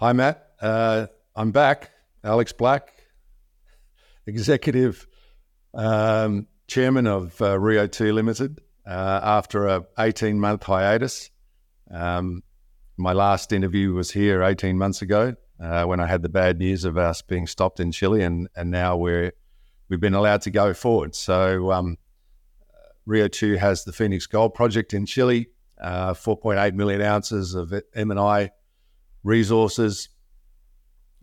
Hi, 0.00 0.14
Matt. 0.14 0.52
Uh, 0.62 1.08
I'm 1.36 1.50
back. 1.50 1.90
Alex 2.24 2.54
Black, 2.54 2.90
executive 4.26 5.06
um, 5.74 6.46
chairman 6.66 7.06
of 7.06 7.38
uh, 7.42 7.60
Rio 7.60 7.86
2 7.86 8.14
Limited 8.14 8.62
uh, 8.86 9.20
after 9.22 9.66
a 9.66 9.84
18 9.98 10.40
month 10.40 10.62
hiatus. 10.62 11.28
Um, 11.90 12.42
my 12.96 13.12
last 13.12 13.52
interview 13.52 13.92
was 13.92 14.10
here 14.10 14.42
18 14.42 14.78
months 14.78 15.02
ago 15.02 15.34
uh, 15.62 15.84
when 15.84 16.00
I 16.00 16.06
had 16.06 16.22
the 16.22 16.30
bad 16.30 16.58
news 16.58 16.86
of 16.86 16.96
us 16.96 17.20
being 17.20 17.46
stopped 17.46 17.78
in 17.78 17.92
Chile, 17.92 18.22
and, 18.22 18.48
and 18.56 18.70
now 18.70 18.96
we're 18.96 19.34
we've 19.90 20.00
been 20.00 20.14
allowed 20.14 20.40
to 20.42 20.50
go 20.50 20.72
forward. 20.72 21.14
So 21.14 21.72
um, 21.72 21.98
Rio 23.04 23.28
2 23.28 23.56
has 23.56 23.84
the 23.84 23.92
Fenix 23.92 24.26
Gold 24.26 24.54
Project 24.54 24.94
in 24.94 25.04
Chile, 25.04 25.48
uh, 25.78 26.14
4.8 26.14 26.72
million 26.72 27.02
ounces 27.02 27.54
of 27.54 27.74
M&I 27.94 28.52
resources, 29.22 30.08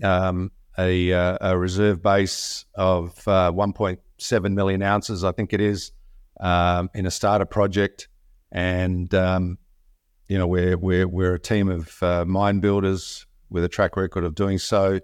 um, 0.04 0.52
a, 0.78 1.12
uh, 1.12 1.38
a, 1.42 1.58
reserve 1.58 2.04
base 2.04 2.66
of 2.76 3.28
uh, 3.28 3.52
1.7 3.52 4.54
million 4.54 4.82
ounces, 4.84 5.24
I 5.24 5.32
think 5.32 5.54
it 5.54 5.62
is, 5.62 5.92
um, 6.40 6.90
in 6.94 7.06
a 7.06 7.12
starter 7.12 7.46
project. 7.46 8.08
And, 8.52 9.14
um, 9.16 9.58
you 10.28 10.38
know, 10.38 10.48
we're, 10.48 10.78
we're, 10.78 11.08
we're 11.08 11.34
a 11.34 11.40
team 11.40 11.70
of 11.70 12.04
uh, 12.04 12.26
mine 12.26 12.60
builders 12.60 13.26
with 13.50 13.64
a 13.64 13.70
track 13.70 13.98
record 13.98 14.24
of 14.24 14.36
doing 14.36 14.58
so. 14.58 15.00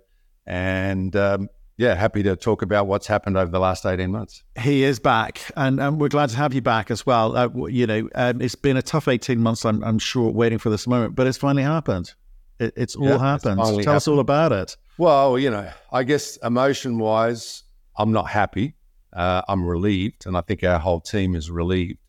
And 0.45 1.15
um, 1.15 1.49
yeah, 1.77 1.95
happy 1.95 2.21
to 2.23 2.35
talk 2.35 2.61
about 2.61 2.87
what's 2.87 3.07
happened 3.07 3.37
over 3.37 3.51
the 3.51 3.59
last 3.59 3.85
18 3.85 4.11
months. 4.11 4.43
He 4.59 4.83
is 4.83 4.99
back, 4.99 5.41
and, 5.55 5.79
and 5.79 5.99
we're 5.99 6.09
glad 6.09 6.29
to 6.29 6.37
have 6.37 6.53
you 6.53 6.61
back 6.61 6.91
as 6.91 7.05
well. 7.05 7.35
Uh, 7.35 7.49
you 7.67 7.87
know, 7.87 8.09
um, 8.15 8.41
it's 8.41 8.55
been 8.55 8.77
a 8.77 8.81
tough 8.81 9.07
18 9.07 9.39
months, 9.39 9.65
I'm, 9.65 9.83
I'm, 9.83 9.99
sure, 9.99 10.29
waiting 10.29 10.59
for 10.59 10.69
this 10.69 10.85
moment, 10.85 11.15
but 11.15 11.25
it's 11.25 11.37
finally 11.37 11.63
happened. 11.63 12.13
It, 12.59 12.73
it's 12.75 12.95
all 12.95 13.17
happened. 13.17 13.59
It's 13.59 13.69
Tell 13.69 13.77
happened. 13.77 13.87
us 13.87 14.07
all 14.07 14.19
about 14.19 14.51
it. 14.51 14.77
Well, 14.97 15.39
you 15.39 15.49
know, 15.49 15.69
I 15.91 16.03
guess 16.03 16.37
emotion 16.37 16.99
wise, 16.99 17.63
I'm 17.97 18.11
not 18.11 18.29
happy. 18.29 18.75
Uh, 19.11 19.41
I'm 19.47 19.65
relieved, 19.65 20.25
and 20.25 20.35
I 20.35 20.41
think 20.41 20.63
our 20.63 20.79
whole 20.79 20.99
team 20.99 21.35
is 21.35 21.51
relieved, 21.51 21.99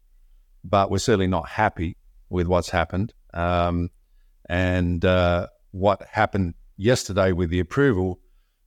but 0.62 0.90
we're 0.90 0.98
certainly 0.98 1.26
not 1.26 1.48
happy 1.48 1.96
with 2.30 2.46
what's 2.46 2.70
happened. 2.70 3.12
Um, 3.32 3.90
and 4.48 5.04
uh, 5.04 5.48
what 5.72 6.02
happened 6.10 6.54
yesterday 6.76 7.32
with 7.32 7.50
the 7.50 7.60
approval 7.60 8.20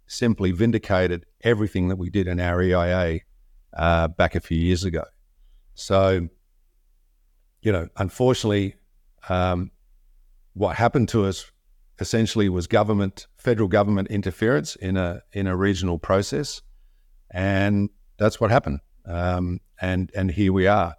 simply 0.08 0.52
vindicated 0.52 1.26
everything 1.44 1.90
that 1.90 1.98
we 1.98 2.10
did 2.10 2.28
in 2.28 2.40
our 2.40 2.62
EIA 2.62 3.20
uh, 3.76 4.08
back 4.08 4.36
a 4.36 4.40
few 4.40 4.58
years 4.58 4.84
ago. 4.84 5.04
So, 5.76 6.28
you 7.62 7.72
know, 7.72 7.88
unfortunately, 7.98 8.76
um, 9.30 9.72
what 10.54 10.76
happened 10.76 11.10
to 11.10 11.26
us 11.26 11.52
essentially 12.00 12.50
was 12.50 12.67
government, 12.67 13.28
federal 13.38 13.67
government 13.67 14.09
interference 14.09 14.76
in 14.76 14.98
a 14.98 15.22
in 15.34 15.48
a 15.48 15.56
regional 15.56 15.98
process, 15.98 16.62
and 17.31 17.89
that's 18.17 18.39
what 18.39 18.52
happened. 18.52 18.80
Um, 19.06 19.59
and 19.81 20.12
and 20.16 20.31
here 20.31 20.54
we 20.54 20.67
are. 20.67 20.95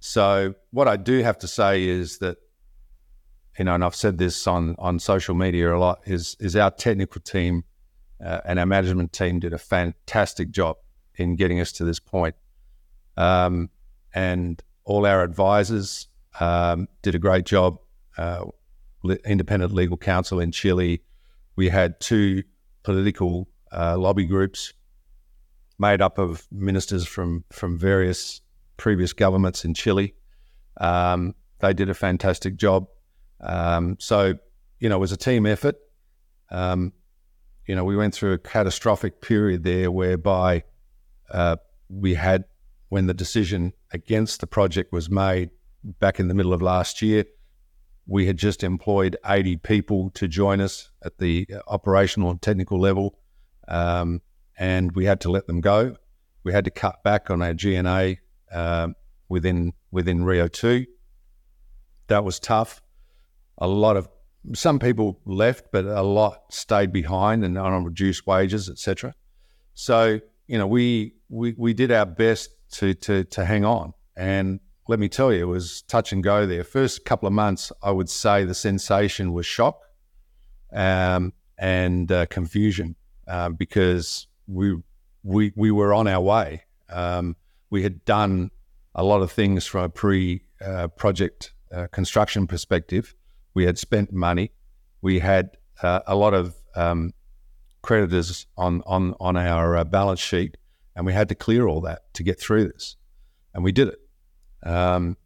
So, 0.00 0.54
what 0.70 0.88
I 0.88 0.96
do 0.96 1.22
have 1.22 1.38
to 1.38 1.48
say 1.48 1.84
is 1.84 2.18
that, 2.18 2.38
you 3.58 3.64
know, 3.64 3.74
and 3.74 3.84
I've 3.84 3.94
said 3.94 4.18
this 4.18 4.46
on 4.46 4.76
on 4.78 4.98
social 4.98 5.34
media 5.34 5.74
a 5.74 5.78
lot, 5.78 6.00
is 6.06 6.36
is 6.40 6.56
our 6.56 6.70
technical 6.70 7.20
team 7.20 7.64
uh, 8.24 8.40
and 8.44 8.58
our 8.58 8.66
management 8.66 9.12
team 9.12 9.40
did 9.40 9.52
a 9.52 9.58
fantastic 9.58 10.50
job 10.50 10.76
in 11.16 11.36
getting 11.36 11.60
us 11.60 11.72
to 11.72 11.84
this 11.84 12.00
point. 12.00 12.34
Um, 13.16 13.70
and 14.14 14.62
all 14.84 15.06
our 15.06 15.22
advisors 15.22 16.08
um, 16.38 16.88
did 17.02 17.14
a 17.14 17.18
great 17.18 17.44
job. 17.44 17.78
Uh, 18.16 18.46
independent 19.24 19.72
legal 19.72 19.96
counsel 19.96 20.40
in 20.40 20.52
Chile. 20.52 21.02
We 21.56 21.68
had 21.68 22.00
two 22.00 22.42
political 22.82 23.48
uh, 23.72 23.96
lobby 23.98 24.24
groups 24.24 24.72
made 25.78 26.02
up 26.02 26.18
of 26.18 26.46
ministers 26.50 27.06
from 27.06 27.44
from 27.50 27.78
various 27.78 28.40
previous 28.76 29.12
governments 29.12 29.64
in 29.64 29.74
Chile. 29.74 30.14
Um, 30.80 31.34
they 31.60 31.74
did 31.74 31.88
a 31.90 31.94
fantastic 31.94 32.56
job. 32.56 32.86
Um, 33.40 33.96
so, 33.98 34.34
you 34.78 34.88
know, 34.88 34.96
it 34.96 35.00
was 35.00 35.12
a 35.12 35.16
team 35.16 35.46
effort. 35.46 35.76
Um, 36.50 36.92
you 37.66 37.74
know, 37.74 37.84
we 37.84 37.96
went 37.96 38.14
through 38.14 38.32
a 38.32 38.38
catastrophic 38.38 39.20
period 39.20 39.62
there 39.64 39.90
whereby 39.90 40.64
uh, 41.30 41.56
we 41.88 42.14
had, 42.14 42.44
when 42.88 43.06
the 43.06 43.14
decision 43.14 43.72
against 43.92 44.40
the 44.40 44.46
project 44.46 44.92
was 44.92 45.08
made 45.10 45.50
back 45.84 46.18
in 46.18 46.28
the 46.28 46.34
middle 46.34 46.52
of 46.52 46.62
last 46.62 47.02
year, 47.02 47.24
we 48.06 48.26
had 48.26 48.36
just 48.36 48.64
employed 48.64 49.16
80 49.24 49.58
people 49.58 50.10
to 50.10 50.26
join 50.26 50.60
us 50.60 50.90
at 51.04 51.18
the 51.18 51.46
operational 51.66 52.30
and 52.30 52.42
technical 52.42 52.80
level, 52.80 53.18
um, 53.68 54.20
and 54.58 54.92
we 54.92 55.04
had 55.04 55.20
to 55.22 55.30
let 55.30 55.46
them 55.46 55.60
go. 55.60 55.96
We 56.42 56.52
had 56.52 56.64
to 56.64 56.70
cut 56.70 57.02
back 57.02 57.30
on 57.30 57.42
our 57.42 57.54
G&A 57.54 58.18
uh, 58.52 58.88
within 59.28 59.72
within 59.90 60.24
Rio 60.24 60.48
2. 60.48 60.86
That 62.08 62.24
was 62.24 62.40
tough. 62.40 62.82
A 63.58 63.68
lot 63.68 63.96
of 63.96 64.08
some 64.54 64.78
people 64.78 65.20
left, 65.24 65.66
but 65.72 65.84
a 65.84 66.02
lot 66.02 66.52
stayed 66.52 66.92
behind 66.92 67.44
and 67.44 67.58
on 67.58 67.84
reduced 67.84 68.26
wages, 68.26 68.68
etc. 68.68 69.14
So 69.74 70.20
you 70.46 70.58
know, 70.58 70.66
we 70.66 71.14
we 71.28 71.54
we 71.56 71.74
did 71.74 71.92
our 71.92 72.06
best 72.06 72.50
to 72.72 72.94
to 72.94 73.24
to 73.24 73.44
hang 73.44 73.64
on, 73.64 73.92
and 74.16 74.60
let 74.90 74.98
me 74.98 75.08
tell 75.08 75.32
you, 75.32 75.40
it 75.42 75.46
was 75.46 75.82
touch 75.82 76.12
and 76.12 76.22
go 76.22 76.46
there. 76.46 76.64
First 76.64 77.04
couple 77.04 77.26
of 77.26 77.32
months, 77.32 77.72
I 77.82 77.90
would 77.90 78.10
say 78.10 78.44
the 78.44 78.54
sensation 78.54 79.32
was 79.32 79.46
shock 79.46 79.80
um, 80.72 81.32
and 81.58 82.10
uh, 82.10 82.26
confusion 82.26 82.96
uh, 83.28 83.50
because 83.50 84.26
we 84.46 84.76
we 85.22 85.52
we 85.56 85.70
were 85.70 85.94
on 85.94 86.08
our 86.08 86.20
way. 86.20 86.64
Um, 86.88 87.36
we 87.70 87.82
had 87.82 88.04
done 88.04 88.50
a 88.94 89.04
lot 89.04 89.22
of 89.22 89.30
things 89.30 89.64
from 89.64 89.84
a 89.84 89.88
pre 89.88 90.42
uh, 90.60 90.88
project 90.88 91.52
uh, 91.72 91.86
construction 91.92 92.46
perspective 92.46 93.14
we 93.54 93.64
had 93.64 93.78
spent 93.78 94.12
money. 94.12 94.52
We 95.02 95.20
had 95.20 95.56
uh, 95.82 96.00
a 96.06 96.16
lot 96.16 96.34
of 96.34 96.54
um, 96.74 97.12
creditors 97.82 98.46
on 98.56 98.82
on 98.86 99.14
on 99.20 99.36
our 99.36 99.76
uh, 99.76 99.84
balance 99.84 100.20
sheet, 100.20 100.56
and 100.94 101.06
we 101.06 101.12
had 101.12 101.28
to 101.28 101.34
clear 101.34 101.66
all 101.66 101.80
that 101.82 102.12
to 102.14 102.22
get 102.22 102.40
through 102.40 102.68
this, 102.68 102.96
and 103.54 103.64
we 103.64 103.72
did 103.72 103.88
it. 103.88 103.99
Um, 104.62 105.16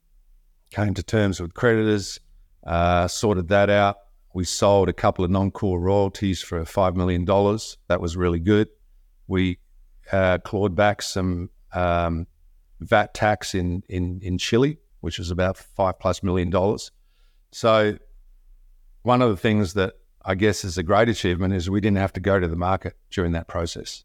came 0.71 0.95
to 0.95 1.03
terms 1.03 1.41
with 1.41 1.55
creditors, 1.55 2.21
uh, 2.67 3.09
sorted 3.09 3.49
that 3.49 3.71
out. 3.71 3.97
We 4.35 4.45
sold 4.45 4.89
a 4.89 4.93
couple 4.93 5.25
of 5.25 5.31
non-core 5.31 5.79
royalties 5.79 6.43
for 6.43 6.65
five 6.65 6.97
million 6.97 7.25
dollars. 7.25 7.79
That 7.89 8.01
was 8.01 8.17
really 8.17 8.41
good. 8.41 8.69
We 9.29 9.59
uh, 10.11 10.39
clawed 10.39 10.75
back 10.75 11.03
some 11.03 11.51
um, 11.73 12.27
VAT 12.81 13.15
tax 13.15 13.55
in 13.55 13.83
in 13.89 14.21
in 14.23 14.39
Chile, 14.39 14.79
which 15.01 15.19
was 15.19 15.31
about 15.31 15.57
five 15.57 15.99
plus 15.99 16.23
million 16.23 16.51
dollars. 16.51 16.91
So 17.53 17.97
one 19.03 19.23
of 19.23 19.31
the 19.31 19.37
things 19.37 19.75
that 19.75 19.95
I 20.25 20.35
guess 20.35 20.65
is 20.65 20.79
a 20.79 20.83
great 20.83 21.09
achievement 21.09 21.55
is 21.55 21.71
we 21.71 21.81
didn't 21.81 21.99
have 21.99 22.13
to 22.15 22.21
go 22.21 22.41
to 22.41 22.49
the 22.49 22.57
market 22.57 22.97
during 23.11 23.33
that 23.33 23.47
process. 23.47 24.05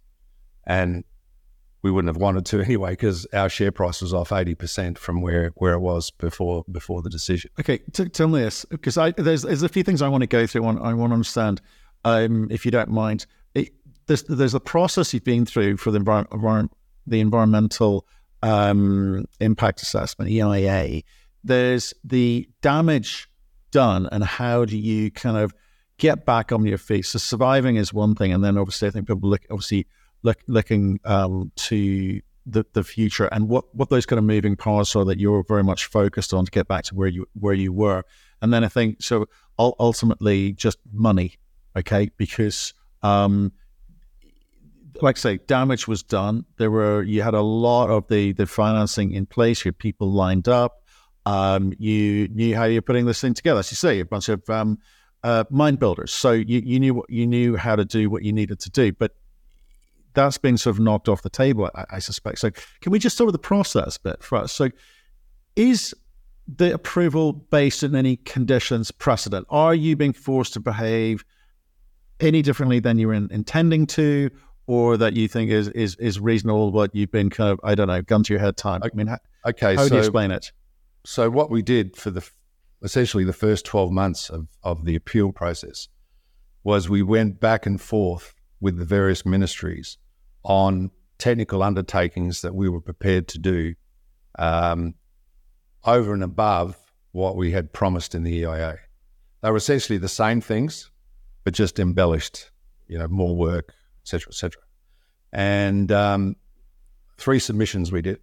And 0.68 1.04
we 1.82 1.92
wouldn't 1.92 2.14
have 2.14 2.22
wanted 2.22 2.46
to 2.48 2.62
anyway 2.64 2.92
because 2.92 3.26
our 3.34 3.50
share 3.50 3.72
price 3.72 4.02
was 4.02 4.14
off 4.14 4.30
80% 4.30 4.98
from 4.98 5.22
where, 5.22 5.52
where 5.56 5.74
it 5.74 5.80
was 5.80 6.12
before 6.12 6.64
before 6.72 7.02
the 7.02 7.10
decision. 7.10 7.52
Okay, 7.60 7.80
t- 7.94 8.10
tell 8.10 8.28
me 8.28 8.42
this 8.42 8.66
because 8.66 8.96
there's, 8.96 9.44
there's 9.44 9.64
a 9.64 9.70
few 9.70 9.84
things 9.84 10.02
I 10.02 10.08
want 10.08 10.22
to 10.22 10.28
go 10.28 10.46
through. 10.46 10.64
I 10.64 10.66
want, 10.66 10.82
I 10.82 10.94
want 10.94 11.12
to 11.12 11.16
understand, 11.16 11.62
um, 12.06 12.48
if 12.52 12.66
you 12.66 12.72
don't 12.72 12.90
mind. 12.90 13.26
It, 13.56 13.70
there's, 14.08 14.24
there's 14.24 14.56
a 14.56 14.60
process 14.60 15.14
you've 15.14 15.24
been 15.24 15.46
through 15.46 15.78
for 15.78 15.92
the, 15.92 16.00
envir- 16.00 16.70
the 17.06 17.20
environmental 17.20 18.08
um, 18.42 19.26
impact 19.40 19.82
assessment, 19.82 20.32
EIA. 20.32 21.04
There's 21.44 21.94
the 22.04 22.50
damage 22.62 23.30
done 23.72 24.10
and 24.12 24.24
how 24.24 24.66
do 24.66 24.78
you 24.78 25.12
kind 25.12 25.38
of 25.38 25.54
get 25.98 26.26
back 26.26 26.52
on 26.52 26.66
your 26.66 26.78
feet? 26.78 27.06
So 27.06 27.20
surviving 27.20 27.76
is 27.76 27.94
one 27.94 28.16
thing, 28.16 28.34
and 28.34 28.44
then 28.44 28.58
obviously 28.58 28.88
I 28.88 28.92
think 28.92 29.08
people 29.08 29.30
look 29.30 29.46
obviously 29.52 29.86
look, 30.24 30.38
looking 30.48 31.00
um, 31.06 31.52
to 31.56 32.22
the, 32.46 32.66
the 32.74 32.84
future 32.84 33.26
and 33.26 33.48
what, 33.48 33.74
what 33.76 33.90
those 33.90 34.06
kind 34.06 34.18
of 34.18 34.24
moving 34.24 34.56
parts 34.56 34.96
are 34.96 35.06
that 35.06 35.20
you're 35.20 35.44
very 35.48 35.64
much 35.64 35.86
focused 35.86 36.34
on 36.34 36.46
to 36.46 36.52
get 36.52 36.68
back 36.68 36.84
to 36.86 36.96
where 36.96 37.08
you 37.08 37.28
where 37.34 37.54
you 37.54 37.72
were. 37.72 38.04
And 38.42 38.54
then 38.54 38.64
I 38.64 38.70
think 38.70 39.02
so 39.04 39.28
ultimately 39.58 40.54
just 40.54 40.80
money, 40.92 41.36
okay, 41.76 42.10
because 42.18 42.74
um, 43.04 43.52
like 45.02 45.18
I 45.18 45.20
say, 45.20 45.38
damage 45.38 45.88
was 45.88 46.04
done. 46.04 46.46
There 46.58 46.72
were 46.72 47.04
you 47.04 47.22
had 47.22 47.34
a 47.34 47.42
lot 47.42 47.90
of 47.90 48.08
the 48.08 48.34
the 48.34 48.46
financing 48.46 49.12
in 49.12 49.26
place. 49.26 49.64
You 49.64 49.70
had 49.70 49.78
people 49.78 50.12
lined 50.12 50.48
up. 50.48 50.84
Um, 51.26 51.74
you 51.78 52.28
knew 52.30 52.56
how 52.56 52.64
you're 52.66 52.82
putting 52.82 53.06
this 53.06 53.22
thing 53.22 53.34
together. 53.34 53.60
As 53.60 53.72
you 53.72 53.76
say, 53.76 54.00
a 54.00 54.06
bunch 54.06 54.30
of 54.30 54.50
um, 54.50 54.80
uh, 55.24 55.44
mind 55.50 55.80
builders. 55.80 56.12
So 56.12 56.32
you, 56.32 56.62
you 56.64 56.80
knew 56.80 56.94
what 56.94 57.10
you 57.10 57.28
knew 57.28 57.56
how 57.56 57.76
to 57.76 57.86
do 57.86 58.10
what 58.10 58.24
you 58.24 58.34
needed 58.34 58.60
to 58.62 58.70
do, 58.70 58.92
but 58.94 59.12
that's 60.14 60.38
been 60.38 60.58
sort 60.58 60.76
of 60.76 60.80
knocked 60.80 61.10
off 61.10 61.22
the 61.22 61.30
table, 61.30 61.70
I, 61.76 61.86
I 61.92 62.00
suspect. 62.00 62.40
So 62.40 62.52
can 62.82 62.92
we 62.92 63.00
just 63.00 63.16
start 63.16 63.28
with 63.28 63.34
the 63.34 63.40
process 63.40 63.98
bit 63.98 64.24
for 64.24 64.38
us? 64.38 64.52
So 64.52 64.70
is 65.56 65.94
the 66.48 66.74
approval 66.74 67.34
based 67.34 67.84
on 67.84 67.96
any 67.96 68.18
conditions 68.18 68.92
precedent? 68.92 69.46
Are 69.50 69.76
you 69.76 69.96
being 69.96 70.14
forced 70.14 70.54
to 70.54 70.60
behave 70.60 71.24
any 72.20 72.42
differently 72.42 72.80
than 72.80 72.98
you 72.98 73.08
were 73.08 73.14
in, 73.14 73.30
intending 73.32 73.86
to, 73.88 74.30
or 74.68 74.98
that 74.98 75.16
you 75.16 75.28
think 75.28 75.52
is 75.52 75.68
is 75.70 75.96
is 75.96 76.20
reasonable? 76.20 76.72
What 76.72 76.94
you've 76.96 77.12
been 77.12 77.30
kind 77.30 77.52
of 77.52 77.60
I 77.64 77.76
don't 77.76 77.88
know, 77.88 78.02
gun 78.02 78.24
to 78.24 78.34
your 78.34 78.40
head 78.40 78.58
time. 78.58 78.82
I 78.84 78.90
mean, 78.94 79.08
how, 79.08 79.18
okay, 79.46 79.76
how 79.76 79.84
so, 79.84 79.90
do 79.90 79.96
you 79.96 80.00
explain 80.02 80.32
it? 80.32 80.52
So 81.06 81.30
what 81.30 81.50
we 81.50 81.62
did 81.62 81.96
for 81.96 82.12
the 82.12 82.28
essentially 82.82 83.24
the 83.24 83.34
first 83.34 83.66
twelve 83.66 83.92
months 83.92 84.30
of 84.30 84.48
of 84.64 84.86
the 84.86 84.96
appeal 84.96 85.32
process 85.32 85.88
was 86.64 86.90
we 86.90 87.02
went 87.02 87.40
back 87.40 87.66
and 87.66 87.80
forth 87.80 88.34
with 88.62 88.78
the 88.78 88.86
various 88.86 89.26
ministries 89.26 89.98
on 90.44 90.92
technical 91.18 91.62
undertakings 91.64 92.42
that 92.42 92.56
we 92.56 92.70
were 92.70 92.82
prepared 92.82 93.28
to 93.28 93.40
do 93.40 93.76
um, 94.38 94.96
over 95.84 96.14
and 96.14 96.24
above 96.24 96.78
what 97.12 97.36
we 97.36 97.52
had 97.52 97.72
promised 97.74 98.16
in 98.16 98.24
the 98.24 98.34
EIA. 98.34 98.78
They 99.42 99.52
were 99.52 99.58
essentially 99.58 99.98
the 99.98 100.10
same 100.10 100.42
things, 100.42 100.92
but 101.44 101.54
just 101.54 101.80
embellished, 101.80 102.52
you 102.88 102.98
know, 102.98 103.08
more 103.08 103.36
work, 103.36 103.74
etc., 104.04 104.30
etc. 104.30 104.62
And 105.32 105.92
um, 105.92 106.36
three 107.18 107.40
submissions 107.40 107.92
we 107.92 108.02
did, 108.02 108.20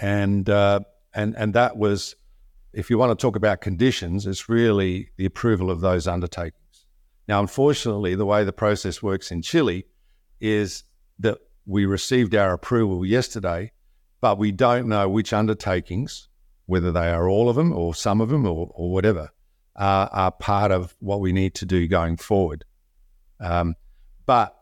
and 0.00 0.48
uh, 0.48 0.80
and 1.14 1.34
and 1.36 1.54
that 1.54 1.76
was, 1.76 2.14
if 2.72 2.90
you 2.90 2.98
want 2.98 3.16
to 3.18 3.20
talk 3.20 3.36
about 3.36 3.60
conditions, 3.60 4.26
it's 4.26 4.48
really 4.48 5.10
the 5.16 5.24
approval 5.24 5.70
of 5.70 5.80
those 5.80 6.06
undertakings. 6.06 6.61
Now, 7.32 7.40
unfortunately, 7.40 8.14
the 8.14 8.26
way 8.26 8.44
the 8.44 8.52
process 8.52 9.02
works 9.02 9.30
in 9.30 9.40
Chile 9.40 9.86
is 10.38 10.84
that 11.18 11.38
we 11.64 11.86
received 11.86 12.34
our 12.34 12.52
approval 12.52 13.06
yesterday, 13.06 13.72
but 14.20 14.36
we 14.36 14.52
don't 14.52 14.86
know 14.86 15.08
which 15.08 15.32
undertakings, 15.32 16.28
whether 16.66 16.92
they 16.92 17.08
are 17.08 17.30
all 17.30 17.48
of 17.48 17.56
them 17.56 17.72
or 17.72 17.94
some 17.94 18.20
of 18.20 18.28
them 18.28 18.44
or, 18.44 18.70
or 18.74 18.92
whatever, 18.92 19.30
are 19.76 20.30
part 20.32 20.72
of 20.72 20.94
what 20.98 21.22
we 21.22 21.32
need 21.32 21.54
to 21.54 21.64
do 21.64 21.88
going 21.88 22.18
forward. 22.18 22.66
Um, 23.40 23.76
but 24.26 24.54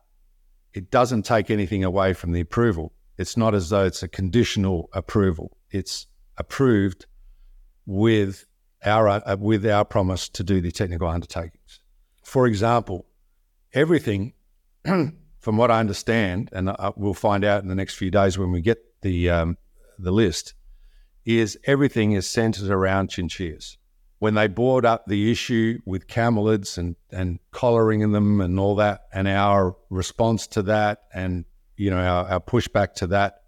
it 0.72 0.92
doesn't 0.92 1.24
take 1.24 1.50
anything 1.50 1.82
away 1.82 2.12
from 2.12 2.30
the 2.30 2.40
approval. 2.40 2.92
It's 3.18 3.36
not 3.36 3.52
as 3.52 3.70
though 3.70 3.86
it's 3.86 4.04
a 4.04 4.08
conditional 4.08 4.90
approval. 4.92 5.58
It's 5.72 6.06
approved 6.38 7.06
with 7.84 8.44
our 8.84 9.08
uh, 9.08 9.36
with 9.40 9.66
our 9.66 9.84
promise 9.84 10.28
to 10.28 10.44
do 10.44 10.60
the 10.60 10.70
technical 10.70 11.08
undertakings. 11.08 11.79
For 12.30 12.46
example, 12.46 13.06
everything 13.72 14.34
from 14.84 15.56
what 15.56 15.72
I 15.72 15.80
understand, 15.80 16.48
and 16.52 16.70
we'll 16.96 17.12
find 17.12 17.44
out 17.44 17.64
in 17.64 17.68
the 17.68 17.74
next 17.74 17.96
few 17.96 18.08
days 18.08 18.38
when 18.38 18.52
we 18.52 18.60
get 18.60 18.78
the 19.02 19.28
um, 19.30 19.58
the 19.98 20.12
list, 20.12 20.54
is 21.24 21.58
everything 21.64 22.12
is 22.12 22.30
centered 22.30 22.70
around 22.70 23.10
chinchillas. 23.10 23.78
When 24.20 24.34
they 24.34 24.46
brought 24.46 24.84
up 24.84 25.06
the 25.06 25.32
issue 25.32 25.80
with 25.84 26.06
camelids 26.06 26.78
and 26.78 26.94
and 27.10 27.40
collaring 27.50 28.00
in 28.00 28.12
them 28.12 28.40
and 28.40 28.60
all 28.60 28.76
that, 28.76 29.08
and 29.12 29.26
our 29.26 29.76
response 29.88 30.46
to 30.54 30.62
that, 30.62 31.06
and 31.12 31.44
you 31.76 31.90
know 31.90 31.98
our, 31.98 32.28
our 32.28 32.40
pushback 32.40 32.94
to 33.00 33.08
that, 33.08 33.42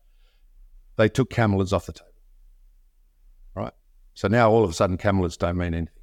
they 0.96 1.08
took 1.08 1.31
camelids 1.31 1.73
off 1.73 1.87
the 1.87 1.93
table. 1.93 2.11
Right. 3.55 3.75
So 4.14 4.26
now 4.26 4.50
all 4.50 4.64
of 4.64 4.70
a 4.70 4.73
sudden 4.73 4.99
camelids 4.99 5.38
don't 5.38 5.56
mean 5.56 5.73
anything, 5.73 5.94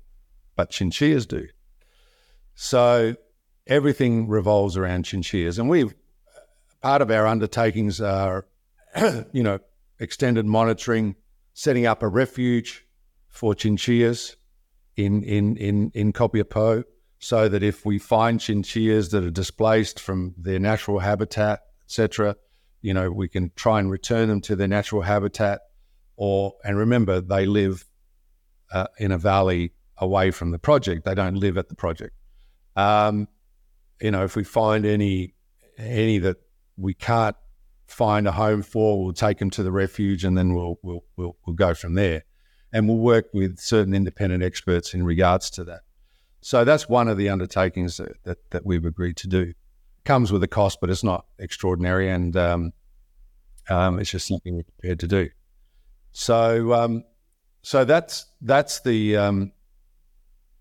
but 0.55 0.69
chinchillas 0.69 1.25
do. 1.25 1.49
So 2.61 3.15
everything 3.67 4.27
revolves 4.27 4.75
around 4.75 5.03
chinchillas. 5.03 5.59
And 5.59 5.69
we 5.69 5.85
part 6.81 7.01
of 7.01 7.09
our 7.09 7.25
undertakings 7.25 8.01
are, 8.01 8.47
you 9.31 9.43
know, 9.43 9.59
extended 9.97 10.45
monitoring, 10.45 11.15
setting 11.53 11.85
up 11.85 12.03
a 12.03 12.09
refuge 12.09 12.85
for 13.29 13.55
chinchillas 13.55 14.35
in 14.97 15.23
in 15.23 15.55
in 15.55 15.91
in 15.95 16.11
Copiapó, 16.11 16.83
so 17.17 17.47
that 17.47 17.63
if 17.63 17.85
we 17.85 17.97
find 17.97 18.41
chinchillas 18.41 19.11
that 19.11 19.23
are 19.23 19.31
displaced 19.31 19.97
from 19.97 20.35
their 20.37 20.59
natural 20.59 20.99
habitat, 20.99 21.61
etc., 21.85 22.35
you 22.81 22.93
know, 22.93 23.09
we 23.09 23.29
can 23.29 23.53
try 23.55 23.79
and 23.79 23.89
return 23.89 24.27
them 24.27 24.41
to 24.41 24.57
their 24.57 24.67
natural 24.67 25.03
habitat. 25.03 25.61
Or 26.17 26.55
and 26.65 26.77
remember, 26.77 27.21
they 27.21 27.45
live 27.45 27.85
uh, 28.73 28.87
in 28.97 29.13
a 29.13 29.17
valley 29.17 29.71
away 29.97 30.31
from 30.31 30.51
the 30.51 30.59
project. 30.59 31.05
They 31.05 31.15
don't 31.15 31.35
live 31.35 31.57
at 31.57 31.69
the 31.69 31.75
project. 31.75 32.18
Um, 32.79 33.27
you 34.01 34.11
know, 34.11 34.23
if 34.23 34.35
we 34.35 34.43
find 34.43 34.85
any 34.85 35.33
any 35.77 36.19
that 36.19 36.37
we 36.77 36.93
can't 36.93 37.35
find 37.87 38.27
a 38.27 38.31
home 38.31 38.61
for, 38.61 39.03
we'll 39.03 39.13
take 39.13 39.37
them 39.39 39.49
to 39.51 39.63
the 39.63 39.71
refuge, 39.71 40.23
and 40.23 40.37
then 40.37 40.53
we'll 40.53 40.77
we'll 40.81 41.03
we'll, 41.17 41.35
we'll 41.45 41.55
go 41.55 41.73
from 41.73 41.95
there. 41.95 42.23
And 42.71 42.87
we'll 42.87 42.97
work 42.99 43.25
with 43.33 43.57
certain 43.57 43.93
independent 43.95 44.43
experts 44.43 44.93
in 44.93 45.03
regards 45.03 45.49
to 45.51 45.63
that. 45.65 45.81
So 46.41 46.63
that's 46.63 46.87
one 46.87 47.07
of 47.07 47.17
the 47.17 47.27
undertakings 47.27 47.97
that, 47.97 48.11
that, 48.23 48.37
that 48.51 48.65
we've 48.65 48.85
agreed 48.85 49.17
to 49.17 49.27
do. 49.27 49.53
Comes 50.05 50.31
with 50.31 50.43
a 50.43 50.47
cost, 50.47 50.77
but 50.79 50.89
it's 50.89 51.03
not 51.03 51.25
extraordinary, 51.39 52.09
and 52.09 52.37
um, 52.37 52.71
um, 53.69 53.99
it's 53.99 54.11
just 54.11 54.27
something 54.27 54.55
we're 54.55 54.63
prepared 54.63 54.99
to 54.99 55.07
do. 55.07 55.29
So, 56.11 56.73
um, 56.73 57.03
so 57.61 57.85
that's 57.85 58.25
that's 58.41 58.81
the 58.81 59.17
um, 59.17 59.51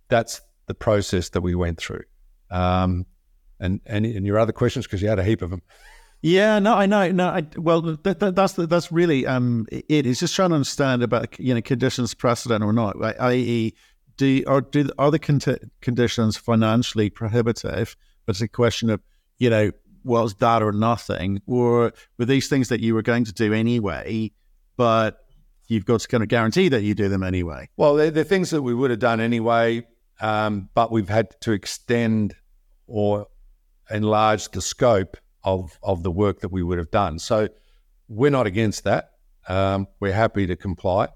that's 0.09 0.41
the 0.69 0.75
process 0.75 1.31
that 1.31 1.41
we 1.41 1.55
went 1.55 1.79
through. 1.79 2.05
Um, 2.51 3.07
and, 3.61 3.81
and 3.87 4.07
and 4.07 4.25
your 4.25 4.39
other 4.39 4.53
questions 4.53 4.87
because 4.87 5.03
you 5.03 5.09
had 5.09 5.19
a 5.19 5.25
heap 5.25 5.43
of 5.43 5.51
them. 5.51 5.63
Yeah, 6.23 6.59
no, 6.59 6.75
I 6.75 6.87
know. 6.87 7.11
No, 7.13 7.29
I, 7.29 7.47
well, 7.57 7.81
that, 7.83 8.19
that, 8.19 8.35
that's 8.35 8.55
that's 8.55 8.91
really 8.91 9.27
um, 9.27 9.67
it 9.71 10.07
is 10.07 10.21
just 10.21 10.35
trying 10.35 10.51
to 10.51 10.57
understand 10.57 11.03
about 11.03 11.39
you 11.39 11.55
know 11.55 11.63
conditions 11.63 12.15
precedent 12.15 12.65
or 12.65 12.73
not. 12.73 12.99
Right? 12.99 13.17
I.e., 13.21 13.75
do 14.17 14.45
or 14.47 14.61
do 14.61 14.89
are 14.99 15.11
the 15.11 15.19
con- 15.19 15.41
conditions 15.81 16.37
financially 16.37 17.11
prohibitive? 17.11 17.97
But 18.27 18.37
it's 18.37 18.41
a 18.43 18.49
question 18.49 18.91
of 18.91 19.01
you 19.39 19.51
know 19.51 19.71
was 20.05 20.35
that 20.37 20.63
or 20.63 20.73
nothing, 20.73 21.41
or 21.47 21.93
were 22.19 22.25
these 22.25 22.49
things 22.49 22.69
that 22.69 22.81
you 22.81 22.95
were 22.95 23.03
going 23.03 23.25
to 23.25 23.33
do 23.33 23.53
anyway, 23.53 24.33
but 24.77 25.19
you've 25.69 25.85
got 25.85 26.01
to 26.01 26.09
kind 26.09 26.23
of 26.23 26.29
guarantee 26.29 26.69
that 26.69 26.83
you 26.83 26.95
do 26.95 27.09
them 27.09 27.23
anyway. 27.23 27.69
Well, 27.77 27.95
they're, 27.95 28.11
they're 28.11 28.25
things 28.25 28.51
that 28.51 28.63
we 28.63 28.75
would 28.75 28.91
have 28.91 29.01
done 29.01 29.21
anyway, 29.21 29.87
um, 30.21 30.69
but 30.75 30.91
we've 30.91 31.09
had 31.09 31.41
to 31.43 31.53
extend 31.53 32.35
or 32.87 33.27
enlarge 33.91 34.49
the 34.51 34.61
scope 34.61 35.17
of 35.45 35.79
of 35.83 36.03
the 36.03 36.11
work 36.11 36.41
that 36.41 36.51
we 36.51 36.63
would 36.63 36.79
have 36.79 36.91
done. 36.91 37.19
So 37.19 37.49
we're 38.09 38.31
not 38.31 38.47
against 38.47 38.85
that. 38.85 39.13
Um, 39.49 39.87
we're 40.01 40.13
happy 40.13 40.47
to 40.47 40.57
comply, 40.57 41.09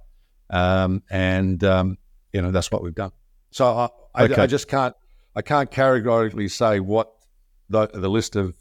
um, 0.51 1.03
and 1.11 1.63
um, 1.65 1.99
you 2.33 2.41
know 2.41 2.51
that's 2.51 2.71
what 2.71 2.83
we've 2.83 2.95
done. 2.95 3.13
So 3.51 3.67
I, 3.67 3.89
I, 4.15 4.25
okay. 4.25 4.43
I, 4.43 4.47
just 4.47 4.69
can't 4.69 4.95
I 5.37 5.43
can't 5.43 5.71
categorically 5.71 6.49
say 6.49 6.81
what 6.81 7.13
the, 7.69 7.89
the 7.89 8.09
list 8.09 8.37
of 8.37 8.55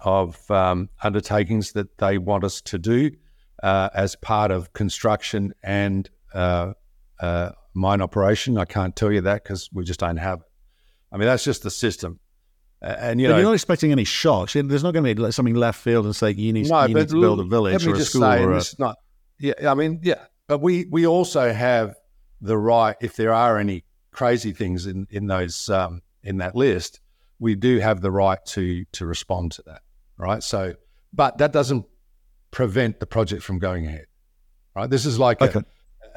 of 0.00 0.50
um, 0.50 0.88
undertakings 1.02 1.72
that 1.72 1.98
they 1.98 2.18
want 2.18 2.42
us 2.42 2.60
to 2.62 2.78
do 2.78 3.10
uh, 3.62 3.90
as 3.94 4.16
part 4.16 4.50
of 4.50 4.72
construction 4.72 5.52
and 5.62 6.08
uh, 6.32 6.72
uh, 7.20 7.50
mine 7.74 8.00
operation. 8.00 8.58
I 8.58 8.64
can't 8.64 8.94
tell 8.94 9.12
you 9.12 9.22
that 9.22 9.42
because 9.42 9.68
we 9.72 9.84
just 9.84 10.00
don't 10.00 10.16
have 10.16 10.40
it. 10.40 10.46
I 11.12 11.16
mean, 11.16 11.26
that's 11.26 11.44
just 11.44 11.62
the 11.62 11.70
system. 11.70 12.20
And 12.82 13.20
you 13.20 13.26
but 13.26 13.32
know, 13.32 13.36
you're 13.38 13.46
not 13.46 13.54
expecting 13.54 13.92
any 13.92 14.04
shocks. 14.04 14.54
There's 14.54 14.82
not 14.82 14.94
going 14.94 15.04
to 15.04 15.14
be 15.14 15.32
something 15.32 15.54
left 15.54 15.80
field 15.80 16.06
and 16.06 16.16
say 16.16 16.30
you 16.30 16.52
need, 16.52 16.68
no, 16.68 16.86
you 16.86 16.94
need 16.94 17.08
to 17.08 17.20
build 17.20 17.40
a 17.40 17.44
village 17.44 17.86
or 17.86 17.94
a 17.94 18.00
school. 18.00 18.22
Say, 18.22 18.42
or 18.42 18.52
a... 18.52 18.56
It's 18.56 18.78
not. 18.78 18.96
Yeah, 19.38 19.70
I 19.70 19.74
mean, 19.74 20.00
yeah, 20.02 20.24
but 20.48 20.60
we 20.60 20.86
we 20.90 21.06
also 21.06 21.52
have 21.52 21.94
the 22.40 22.56
right 22.56 22.96
if 23.00 23.16
there 23.16 23.34
are 23.34 23.58
any 23.58 23.84
crazy 24.12 24.52
things 24.52 24.86
in 24.86 25.06
in 25.10 25.26
those 25.26 25.68
um, 25.68 26.02
in 26.22 26.38
that 26.38 26.54
list, 26.54 27.00
we 27.38 27.54
do 27.54 27.78
have 27.78 28.00
the 28.00 28.10
right 28.10 28.44
to 28.46 28.84
to 28.92 29.06
respond 29.06 29.52
to 29.52 29.62
that, 29.66 29.82
right? 30.16 30.42
So, 30.42 30.74
but 31.12 31.38
that 31.38 31.52
doesn't 31.52 31.86
prevent 32.50 33.00
the 33.00 33.06
project 33.06 33.42
from 33.42 33.58
going 33.58 33.86
ahead, 33.86 34.06
right? 34.74 34.88
This 34.88 35.06
is 35.06 35.18
like 35.18 35.40
okay. 35.40 35.60
a, 35.60 35.64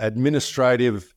administrative, 0.05 1.12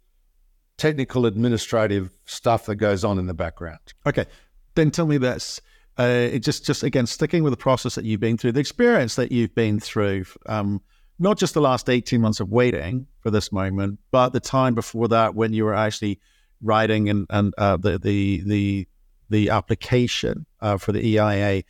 technical 0.76 1.26
administrative 1.26 2.10
stuff 2.26 2.66
that 2.66 2.76
goes 2.76 3.04
on 3.04 3.18
in 3.18 3.26
the 3.26 3.34
background. 3.34 3.80
Okay, 4.06 4.26
then 4.74 4.90
tell 4.90 5.06
me 5.06 5.18
this. 5.18 5.60
Uh, 5.96 6.28
just, 6.38 6.66
just 6.66 6.82
again, 6.82 7.06
sticking 7.06 7.42
with 7.42 7.52
the 7.52 7.56
process 7.56 7.94
that 7.94 8.04
you've 8.04 8.20
been 8.20 8.36
through, 8.36 8.52
the 8.52 8.60
experience 8.60 9.16
that 9.16 9.32
you've 9.32 9.54
been 9.54 9.80
through, 9.80 10.26
um, 10.46 10.82
not 11.18 11.38
just 11.38 11.54
the 11.54 11.60
last 11.60 11.88
18 11.88 12.20
months 12.20 12.40
of 12.40 12.50
waiting 12.50 13.06
for 13.20 13.30
this 13.30 13.50
moment, 13.50 13.98
but 14.10 14.30
the 14.34 14.40
time 14.40 14.74
before 14.74 15.08
that 15.08 15.34
when 15.34 15.54
you 15.54 15.64
were 15.64 15.74
actually 15.74 16.20
writing 16.62 17.08
and, 17.08 17.26
and 17.30 17.54
uh, 17.56 17.78
the, 17.78 17.98
the, 17.98 18.42
the, 18.44 18.88
the 19.30 19.50
application 19.50 20.44
uh, 20.60 20.76
for 20.76 20.92
the 20.92 21.04
EIA. 21.04 21.62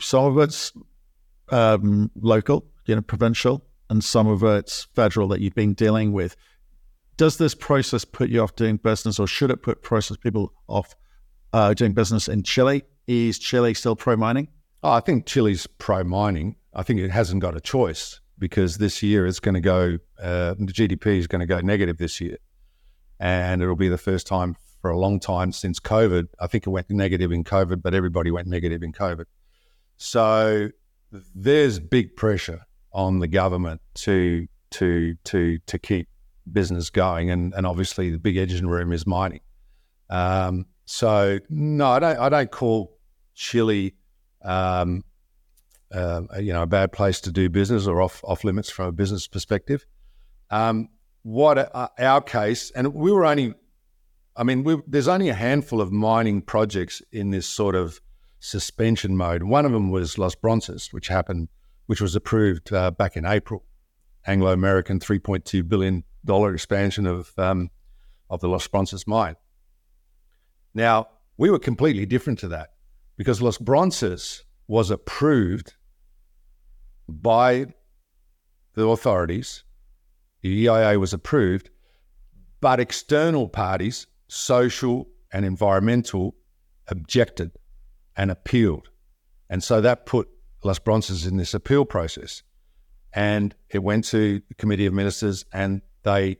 Some 0.00 0.24
of 0.24 0.38
it's 0.38 0.72
um, 1.50 2.10
local, 2.16 2.64
you 2.86 2.94
know, 2.94 3.02
provincial, 3.02 3.64
and 3.88 4.02
some 4.02 4.26
of 4.26 4.42
it's 4.42 4.84
federal 4.94 5.28
that 5.28 5.40
you've 5.40 5.54
been 5.54 5.74
dealing 5.74 6.12
with. 6.12 6.36
Does 7.16 7.38
this 7.38 7.54
process 7.54 8.04
put 8.04 8.28
you 8.28 8.42
off 8.42 8.56
doing 8.56 8.76
business, 8.76 9.18
or 9.18 9.26
should 9.26 9.50
it 9.50 9.62
put 9.62 9.82
process 9.82 10.16
people 10.16 10.52
off 10.68 10.94
uh, 11.56 11.72
doing 11.72 11.92
business 11.92 12.28
in 12.28 12.42
Chile. 12.42 12.82
Is 13.06 13.38
Chile 13.38 13.72
still 13.74 13.96
pro 13.96 14.16
mining? 14.16 14.48
Oh, 14.82 14.90
I 14.90 15.00
think 15.00 15.26
Chile's 15.26 15.66
pro 15.66 16.04
mining. 16.04 16.56
I 16.74 16.82
think 16.82 17.00
it 17.00 17.10
hasn't 17.10 17.40
got 17.40 17.56
a 17.56 17.60
choice 17.60 18.20
because 18.38 18.76
this 18.76 19.02
year 19.02 19.26
it's 19.26 19.40
going 19.40 19.54
to 19.54 19.60
go, 19.60 19.96
uh, 20.20 20.54
the 20.58 20.72
GDP 20.72 21.18
is 21.18 21.26
going 21.26 21.40
to 21.40 21.46
go 21.46 21.60
negative 21.60 21.96
this 21.96 22.20
year. 22.20 22.36
And 23.18 23.62
it'll 23.62 23.76
be 23.76 23.88
the 23.88 23.96
first 23.96 24.26
time 24.26 24.54
for 24.82 24.90
a 24.90 24.98
long 24.98 25.18
time 25.18 25.52
since 25.52 25.80
COVID. 25.80 26.28
I 26.38 26.46
think 26.46 26.66
it 26.66 26.70
went 26.70 26.90
negative 26.90 27.32
in 27.32 27.44
COVID, 27.44 27.80
but 27.80 27.94
everybody 27.94 28.30
went 28.30 28.48
negative 28.48 28.82
in 28.82 28.92
COVID. 28.92 29.24
So 29.96 30.68
there's 31.34 31.78
big 31.78 32.16
pressure 32.16 32.66
on 32.92 33.20
the 33.20 33.28
government 33.28 33.80
to 33.94 34.46
to 34.72 35.14
to 35.24 35.58
to 35.58 35.78
keep 35.78 36.08
business 36.50 36.90
going, 36.90 37.30
and 37.30 37.54
and 37.54 37.66
obviously 37.66 38.10
the 38.10 38.18
big 38.18 38.36
engine 38.36 38.68
room 38.68 38.92
is 38.92 39.06
mining. 39.06 39.40
Um, 40.10 40.66
so 40.84 41.38
no, 41.48 41.90
I 41.90 41.98
don't 41.98 42.18
I 42.18 42.28
don't 42.28 42.50
call 42.50 42.98
Chile. 43.34 43.94
Um, 44.42 45.04
uh, 45.94 46.22
you 46.40 46.52
know, 46.52 46.62
a 46.62 46.66
bad 46.66 46.92
place 46.92 47.20
to 47.20 47.30
do 47.30 47.48
business 47.48 47.86
or 47.86 48.02
off 48.02 48.22
off 48.24 48.44
limits 48.44 48.70
from 48.70 48.86
a 48.86 48.92
business 48.92 49.26
perspective. 49.26 49.86
Um, 50.50 50.88
what 51.22 51.58
uh, 51.58 51.88
our 51.98 52.20
case, 52.20 52.70
and 52.70 52.94
we 52.94 53.10
were 53.10 53.24
only, 53.24 53.54
I 54.36 54.44
mean, 54.44 54.62
we, 54.62 54.76
there's 54.86 55.08
only 55.08 55.28
a 55.28 55.34
handful 55.34 55.80
of 55.80 55.90
mining 55.90 56.40
projects 56.40 57.02
in 57.10 57.30
this 57.30 57.46
sort 57.46 57.74
of 57.74 58.00
suspension 58.38 59.16
mode. 59.16 59.42
One 59.42 59.66
of 59.66 59.72
them 59.72 59.90
was 59.90 60.18
Los 60.18 60.36
Bronces, 60.36 60.92
which 60.92 61.08
happened, 61.08 61.48
which 61.86 62.00
was 62.00 62.14
approved 62.14 62.72
uh, 62.72 62.92
back 62.92 63.16
in 63.16 63.24
April. 63.24 63.64
Anglo 64.26 64.52
American 64.52 65.00
$3.2 65.00 65.68
billion 65.68 66.04
expansion 66.52 67.06
of, 67.06 67.32
um, 67.38 67.70
of 68.28 68.40
the 68.40 68.48
Los 68.48 68.66
Bronces 68.66 69.06
mine. 69.06 69.36
Now, 70.74 71.08
we 71.36 71.50
were 71.50 71.58
completely 71.58 72.06
different 72.06 72.38
to 72.40 72.48
that 72.48 72.74
because 73.16 73.40
Los 73.40 73.58
Bronces 73.58 74.44
was 74.68 74.90
approved 74.90 75.74
by 77.08 77.66
the 78.74 78.86
authorities 78.86 79.64
the 80.46 80.66
EIA 80.66 80.98
was 80.98 81.12
approved, 81.12 81.70
but 82.60 82.78
external 82.78 83.48
parties, 83.48 84.06
social 84.28 85.08
and 85.32 85.44
environmental, 85.44 86.36
objected 86.86 87.50
and 88.16 88.30
appealed. 88.30 88.88
And 89.50 89.62
so 89.62 89.80
that 89.80 90.06
put 90.06 90.28
Los 90.62 90.78
Bronces 90.78 91.26
in 91.26 91.36
this 91.36 91.52
appeal 91.52 91.84
process. 91.84 92.42
And 93.12 93.54
it 93.70 93.80
went 93.80 94.04
to 94.06 94.40
the 94.48 94.54
Committee 94.54 94.86
of 94.86 94.92
Ministers 94.92 95.44
and 95.52 95.82
they 96.06 96.38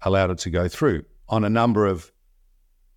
allowed 0.00 0.30
it 0.30 0.38
to 0.38 0.50
go 0.50 0.66
through 0.66 1.04
on 1.28 1.44
a 1.44 1.50
number 1.50 1.86
of 1.86 2.10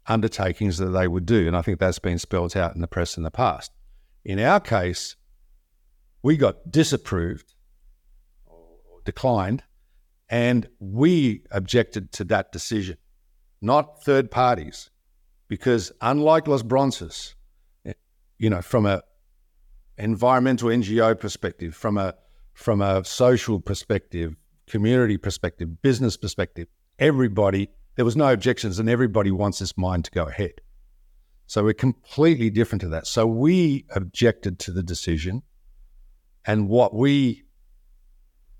undertakings 0.07 0.77
that 0.77 0.87
they 0.87 1.07
would 1.07 1.25
do. 1.25 1.45
And 1.45 1.55
I 1.55 1.61
think 1.61 1.79
that's 1.79 1.99
been 1.99 2.17
spelled 2.17 2.55
out 2.55 2.73
in 2.73 2.81
the 2.81 2.87
press 2.87 3.17
in 3.17 3.23
the 3.23 3.29
past. 3.29 3.71
In 4.23 4.39
our 4.39 4.61
case, 4.61 5.17
we 6.23 6.37
got 6.37 6.71
disapproved 6.71 7.53
or 8.45 9.01
declined 9.03 9.63
and 10.29 10.67
we 10.79 11.43
objected 11.51 12.11
to 12.13 12.23
that 12.25 12.51
decision, 12.51 12.97
not 13.61 14.03
third 14.03 14.31
parties, 14.31 14.89
because 15.49 15.91
unlike 16.01 16.47
Los 16.47 16.63
Bronces, 16.63 17.35
you 18.37 18.49
know, 18.49 18.61
from 18.61 18.85
a 18.85 19.01
environmental 19.97 20.69
NGO 20.69 21.19
perspective, 21.19 21.75
from 21.75 21.97
a 21.97 22.15
from 22.53 22.81
a 22.81 23.03
social 23.03 23.59
perspective, 23.59 24.35
community 24.67 25.17
perspective, 25.17 25.81
business 25.81 26.17
perspective, 26.17 26.67
everybody 26.99 27.69
there 27.97 28.05
was 28.05 28.15
no 28.15 28.31
objections, 28.31 28.77
and 28.77 28.87
everybody 28.87 29.31
wants 29.31 29.57
this 29.57 29.75
mine 29.75 30.03
to 30.03 30.11
go 30.11 30.27
ahead. 30.27 30.61
So 31.47 31.63
we're 31.63 31.73
completely 31.73 32.51
different 32.51 32.81
to 32.81 32.89
that. 32.89 33.07
So 33.07 33.25
we 33.25 33.85
objected 33.89 34.59
to 34.59 34.71
the 34.71 34.83
decision, 34.83 35.41
and 36.45 36.69
what 36.69 36.93
we 36.93 37.43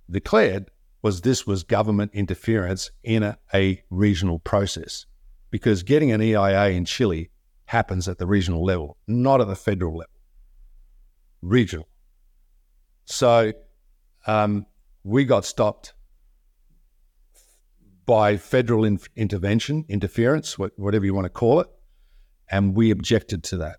declared 0.09 0.71
was 1.03 1.21
this 1.21 1.45
was 1.45 1.63
government 1.63 2.11
interference 2.15 2.89
in 3.03 3.21
a, 3.21 3.37
a 3.53 3.83
regional 3.91 4.39
process 4.39 5.05
because 5.51 5.83
getting 5.83 6.11
an 6.11 6.21
EIA 6.21 6.69
in 6.69 6.85
Chile 6.85 7.29
happens 7.65 8.07
at 8.07 8.17
the 8.17 8.25
regional 8.25 8.65
level, 8.65 8.97
not 9.07 9.39
at 9.39 9.47
the 9.47 9.55
federal 9.55 9.97
level, 9.97 10.19
regional. 11.43 11.87
So 13.05 13.53
um, 14.25 14.65
we 15.03 15.25
got 15.25 15.45
stopped 15.45 15.93
by 18.07 18.37
federal 18.37 18.85
in- 18.85 18.99
intervention, 19.15 19.85
interference, 19.87 20.57
whatever 20.57 21.05
you 21.05 21.13
want 21.13 21.25
to 21.25 21.29
call 21.29 21.59
it, 21.59 21.67
and 22.49 22.73
we 22.73 22.89
objected 22.89 23.43
to 23.43 23.57
that. 23.57 23.77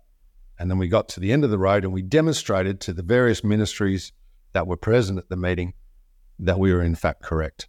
And 0.57 0.69
then 0.69 0.77
we 0.77 0.87
got 0.87 1.09
to 1.09 1.19
the 1.19 1.33
end 1.33 1.43
of 1.43 1.49
the 1.49 1.57
road 1.57 1.83
and 1.83 1.91
we 1.91 2.01
demonstrated 2.01 2.79
to 2.81 2.93
the 2.93 3.01
various 3.01 3.43
ministries 3.43 4.13
that 4.53 4.67
were 4.67 4.77
present 4.77 5.17
at 5.17 5.29
the 5.29 5.35
meeting 5.35 5.73
that 6.37 6.59
we 6.59 6.71
were 6.71 6.81
in 6.81 6.95
fact 6.95 7.21
correct 7.21 7.67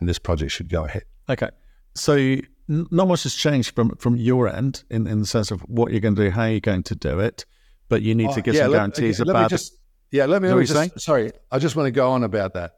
and 0.00 0.08
this 0.08 0.18
project 0.18 0.52
should 0.52 0.68
go 0.68 0.84
ahead. 0.84 1.04
Okay. 1.28 1.50
So 1.94 2.36
not 2.68 3.08
much 3.08 3.24
has 3.24 3.34
changed 3.34 3.74
from, 3.74 3.96
from 3.96 4.16
your 4.16 4.48
end 4.48 4.84
in, 4.88 5.06
in 5.06 5.20
the 5.20 5.26
sense 5.26 5.50
of 5.50 5.60
what 5.62 5.90
you're 5.90 6.00
going 6.00 6.14
to 6.14 6.24
do, 6.24 6.30
how 6.30 6.46
you're 6.46 6.60
going 6.60 6.84
to 6.84 6.94
do 6.94 7.18
it, 7.18 7.44
but 7.88 8.02
you 8.02 8.14
need 8.14 8.30
oh, 8.30 8.34
to 8.34 8.42
get 8.42 8.54
yeah, 8.54 8.62
some 8.62 8.70
let, 8.70 8.78
guarantees 8.78 9.18
let 9.20 9.28
about 9.28 9.50
just, 9.50 9.76
Yeah, 10.10 10.26
let 10.26 10.40
me, 10.40 10.48
let 10.48 10.58
me 10.58 10.64
just, 10.64 11.00
sorry, 11.00 11.32
I 11.50 11.58
just 11.58 11.76
want 11.76 11.88
to 11.88 11.90
go 11.90 12.12
on 12.12 12.24
about 12.24 12.54
that. 12.54 12.76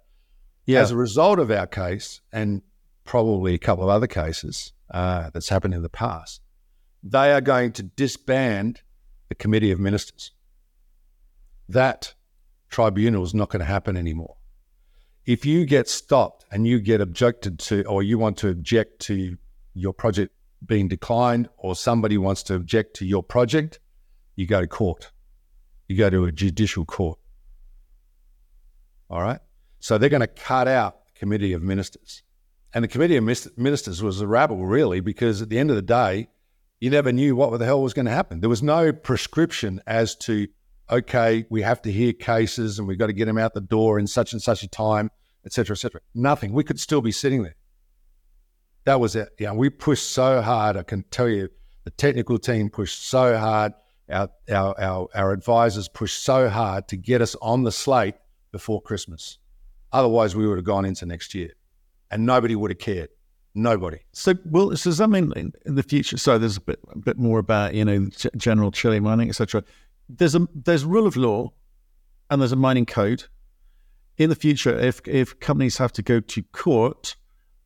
Yeah. 0.67 0.81
As 0.81 0.91
a 0.91 0.97
result 0.97 1.39
of 1.39 1.51
our 1.51 1.67
case 1.67 2.21
and 2.33 2.63
probably 3.11 3.55
a 3.55 3.59
couple 3.59 3.85
of 3.85 3.91
other 3.91 4.07
cases 4.07 4.73
uh, 4.91 5.31
that's 5.33 5.49
happened 5.49 5.75
in 5.75 5.83
the 5.83 5.89
past, 5.89 6.41
they 7.03 7.33
are 7.33 7.41
going 7.41 7.73
to 7.73 7.83
disband 7.83 8.83
the 9.29 9.35
Committee 9.35 9.73
of 9.73 9.81
Ministers. 9.81 10.33
That 11.69 12.15
tribunal 12.69 13.25
is 13.25 13.35
not 13.35 13.49
going 13.51 13.61
to 13.61 13.67
happen 13.67 13.97
anymore 13.97 14.37
if 15.27 15.47
you 15.47 15.65
get 15.65 15.89
stopped 15.89 16.45
and 16.51 16.67
you 16.67 16.81
get 16.81 17.01
objected 17.01 17.59
to, 17.61 17.85
or 17.85 18.03
you 18.03 18.19
want 18.19 18.37
to 18.39 18.49
object 18.49 19.01
to 19.01 19.37
your 19.75 19.93
project 19.93 20.35
being 20.67 20.89
declined, 20.89 21.49
or 21.57 21.75
somebody 21.75 22.19
wants 22.19 22.43
to 22.43 22.55
object 22.55 22.97
to 22.97 23.07
your 23.07 23.23
project, 23.23 23.79
you 24.35 24.47
go 24.47 24.61
to 24.61 24.67
court. 24.67 25.13
You 25.89 25.97
go 25.97 26.11
to 26.11 26.25
a 26.25 26.33
judicial 26.33 26.85
court. 26.85 27.19
All 29.09 29.23
right. 29.23 29.41
So 29.79 29.99
they're 29.99 30.09
going 30.09 30.21
to 30.21 30.27
cut 30.27 30.69
out 30.69 31.07
the 31.07 31.19
committee 31.19 31.53
of 31.53 31.63
ministers. 31.63 32.23
And 32.73 32.85
the 32.85 32.89
committee 32.89 33.17
of 33.17 33.25
ministers 33.57 34.03
was 34.03 34.21
a 34.21 34.27
rabble, 34.27 34.65
really, 34.65 35.01
because 35.01 35.43
at 35.43 35.49
the 35.49 35.59
end 35.59 35.71
of 35.71 35.77
the 35.77 35.83
day, 35.83 36.29
you 36.79 36.89
never 36.89 37.13
knew 37.13 37.37
what 37.37 37.57
the 37.59 37.65
hell 37.65 37.83
was 37.83 37.95
going 37.95 38.07
to 38.07 38.13
happen. 38.13 38.41
There 38.41 38.49
was 38.49 38.63
no 38.63 38.93
prescription 38.93 39.81
as 39.87 40.15
to 40.17 40.47
okay, 40.91 41.47
we 41.51 41.63
have 41.63 41.81
to 41.83 41.93
hear 41.93 42.13
cases 42.13 42.79
and 42.79 42.89
we've 42.89 42.99
got 42.99 43.07
to 43.07 43.13
get 43.13 43.27
them 43.27 43.39
out 43.39 43.55
the 43.55 43.61
door 43.61 43.99
in 43.99 44.07
such 44.07 44.33
and 44.33 44.43
such 44.43 44.63
a 44.63 44.69
time, 44.69 45.11
et 45.47 45.53
cetera, 45.53 45.75
et 45.75 45.79
cetera. 45.79 46.01
Nothing. 46.15 46.53
We 46.53 46.65
could 46.65 46.81
still 46.81 47.01
be 47.01 47.13
sitting 47.13 47.43
there. 47.43 47.55
That 48.85 48.99
was 48.99 49.15
it. 49.15 49.29
Yeah, 49.39 49.53
we 49.53 49.71
pushed 49.71 50.09
so 50.11 50.43
hard. 50.43 50.77
I 50.77 50.83
can 50.83 51.05
tell 51.05 51.29
you, 51.29 51.49
the 51.85 51.91
technical 51.91 52.39
team 52.39 52.71
pushed 52.71 53.07
so 53.07 53.39
hard. 53.39 53.73
Our, 54.11 54.31
our, 54.51 54.81
our, 54.81 55.09
our 55.15 55.33
advisors 55.33 55.87
pushed 55.87 56.25
so 56.25 56.49
hard 56.49 56.89
to 56.89 56.97
get 56.97 57.23
us 57.23 57.37
on 57.41 57.63
the 57.63 57.71
slate 57.71 58.17
before 58.51 58.83
Christmas. 58.83 59.39
Otherwise, 59.93 60.35
we 60.35 60.49
would 60.49 60.59
have 60.59 60.65
gone 60.65 60.85
into 60.85 61.07
next 61.07 61.35
year 61.35 61.51
and 62.11 62.27
nobody 62.27 62.57
would 62.57 62.71
have 62.71 62.79
cared. 62.79 63.11
Nobody. 63.55 63.99
So, 64.13 64.35
well, 64.45 64.77
so 64.77 64.91
does 64.91 64.99
that 64.99 65.09
mean 65.09 65.33
in 65.67 65.75
the 65.75 65.83
future? 65.83 66.17
So, 66.17 66.39
there's 66.39 66.57
a 66.57 66.61
bit, 66.61 66.79
a 66.93 66.99
bit 66.99 67.19
more 67.19 67.41
about 67.41 67.75
you 67.75 67.85
know 67.85 68.09
general 68.37 68.71
Chile 68.71 69.01
mining, 69.01 69.29
etc 69.29 69.65
there's 70.19 70.35
a 70.35 70.47
there's 70.55 70.85
rule 70.85 71.07
of 71.07 71.17
law 71.17 71.53
and 72.29 72.41
there's 72.41 72.53
a 72.53 72.57
mining 72.57 72.87
code. 72.87 73.25
In 74.19 74.29
the 74.29 74.37
future, 74.37 74.79
if 74.79 75.01
if 75.07 75.39
companies 75.41 75.79
have 75.79 75.93
to 75.95 76.03
go 76.03 76.21
to 76.21 76.43
court, 76.53 77.17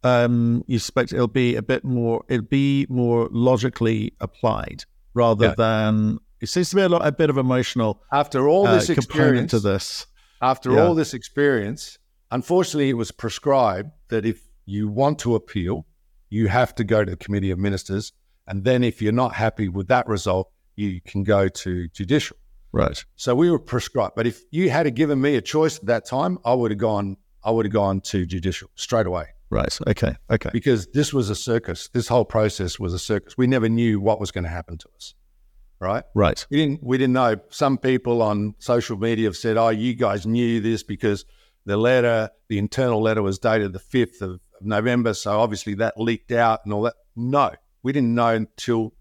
um, 0.02 0.64
you 0.66 0.76
expect 0.76 1.12
it'll 1.12 1.26
be 1.26 1.56
a 1.56 1.62
bit 1.62 1.84
more 1.84 2.24
it'll 2.28 2.46
be 2.46 2.86
more 2.88 3.28
logically 3.32 4.12
applied 4.20 4.84
rather 5.14 5.46
yeah. 5.46 5.54
than 5.56 6.18
it 6.40 6.48
seems 6.48 6.70
to 6.70 6.76
be 6.76 6.82
a 6.82 6.88
lot 6.88 7.06
a 7.06 7.12
bit 7.12 7.30
of 7.30 7.38
emotional 7.38 8.02
after 8.12 8.48
all 8.48 8.66
this 8.66 8.90
uh, 8.90 8.92
experience 8.92 9.50
to 9.50 9.60
this. 9.60 10.06
After 10.42 10.72
yeah. 10.72 10.84
all 10.84 10.94
this 10.94 11.14
experience, 11.14 11.98
unfortunately, 12.30 12.90
it 12.90 12.94
was 12.94 13.12
prescribed 13.12 13.90
that 14.08 14.24
if 14.24 14.42
you 14.66 14.88
want 14.88 15.18
to 15.20 15.34
appeal, 15.34 15.86
you 16.30 16.48
have 16.48 16.74
to 16.76 16.84
go 16.84 17.04
to 17.04 17.10
the 17.10 17.16
committee 17.16 17.50
of 17.50 17.58
ministers, 17.58 18.12
and 18.46 18.64
then 18.64 18.84
if 18.84 19.00
you're 19.00 19.12
not 19.12 19.34
happy 19.34 19.68
with 19.68 19.88
that 19.88 20.06
result, 20.06 20.50
you 20.76 21.00
can 21.00 21.22
go 21.22 21.48
to 21.48 21.88
judicial. 21.88 22.36
Right. 22.72 23.04
So 23.14 23.34
we 23.34 23.50
were 23.50 23.60
prescribed. 23.60 24.14
But 24.16 24.26
if 24.26 24.42
you 24.50 24.68
had 24.68 24.92
given 24.96 25.20
me 25.20 25.36
a 25.36 25.40
choice 25.40 25.78
at 25.78 25.86
that 25.86 26.06
time, 26.06 26.38
I 26.44 26.54
would 26.54 26.72
have 26.72 26.78
gone. 26.78 27.16
I 27.44 27.50
would 27.50 27.66
have 27.66 27.72
gone 27.72 28.00
to 28.02 28.26
judicial 28.26 28.68
straight 28.74 29.06
away. 29.06 29.26
Right. 29.50 29.78
Okay. 29.86 30.16
Okay. 30.30 30.50
Because 30.52 30.88
this 30.88 31.12
was 31.12 31.30
a 31.30 31.36
circus. 31.36 31.88
This 31.88 32.08
whole 32.08 32.24
process 32.24 32.80
was 32.80 32.92
a 32.92 32.98
circus. 32.98 33.36
We 33.38 33.46
never 33.46 33.68
knew 33.68 34.00
what 34.00 34.18
was 34.18 34.32
going 34.32 34.44
to 34.44 34.50
happen 34.50 34.78
to 34.78 34.88
us. 34.96 35.14
Right. 35.78 36.02
Right. 36.14 36.44
We 36.50 36.56
didn't. 36.56 36.82
We 36.82 36.98
didn't 36.98 37.12
know. 37.12 37.36
Some 37.50 37.78
people 37.78 38.22
on 38.22 38.54
social 38.58 38.96
media 38.96 39.28
have 39.28 39.36
said, 39.36 39.56
"Oh, 39.56 39.68
you 39.68 39.94
guys 39.94 40.26
knew 40.26 40.60
this 40.60 40.82
because 40.82 41.24
the 41.64 41.76
letter, 41.76 42.30
the 42.48 42.58
internal 42.58 43.00
letter, 43.00 43.22
was 43.22 43.38
dated 43.38 43.72
the 43.72 43.78
fifth 43.78 44.22
of, 44.22 44.32
of 44.32 44.62
November. 44.62 45.14
So 45.14 45.40
obviously 45.40 45.74
that 45.74 45.98
leaked 45.98 46.32
out 46.32 46.60
and 46.64 46.72
all 46.72 46.82
that." 46.82 46.94
No, 47.16 47.52
we 47.82 47.92
didn't 47.92 48.14
know 48.14 48.34
until 48.34 48.94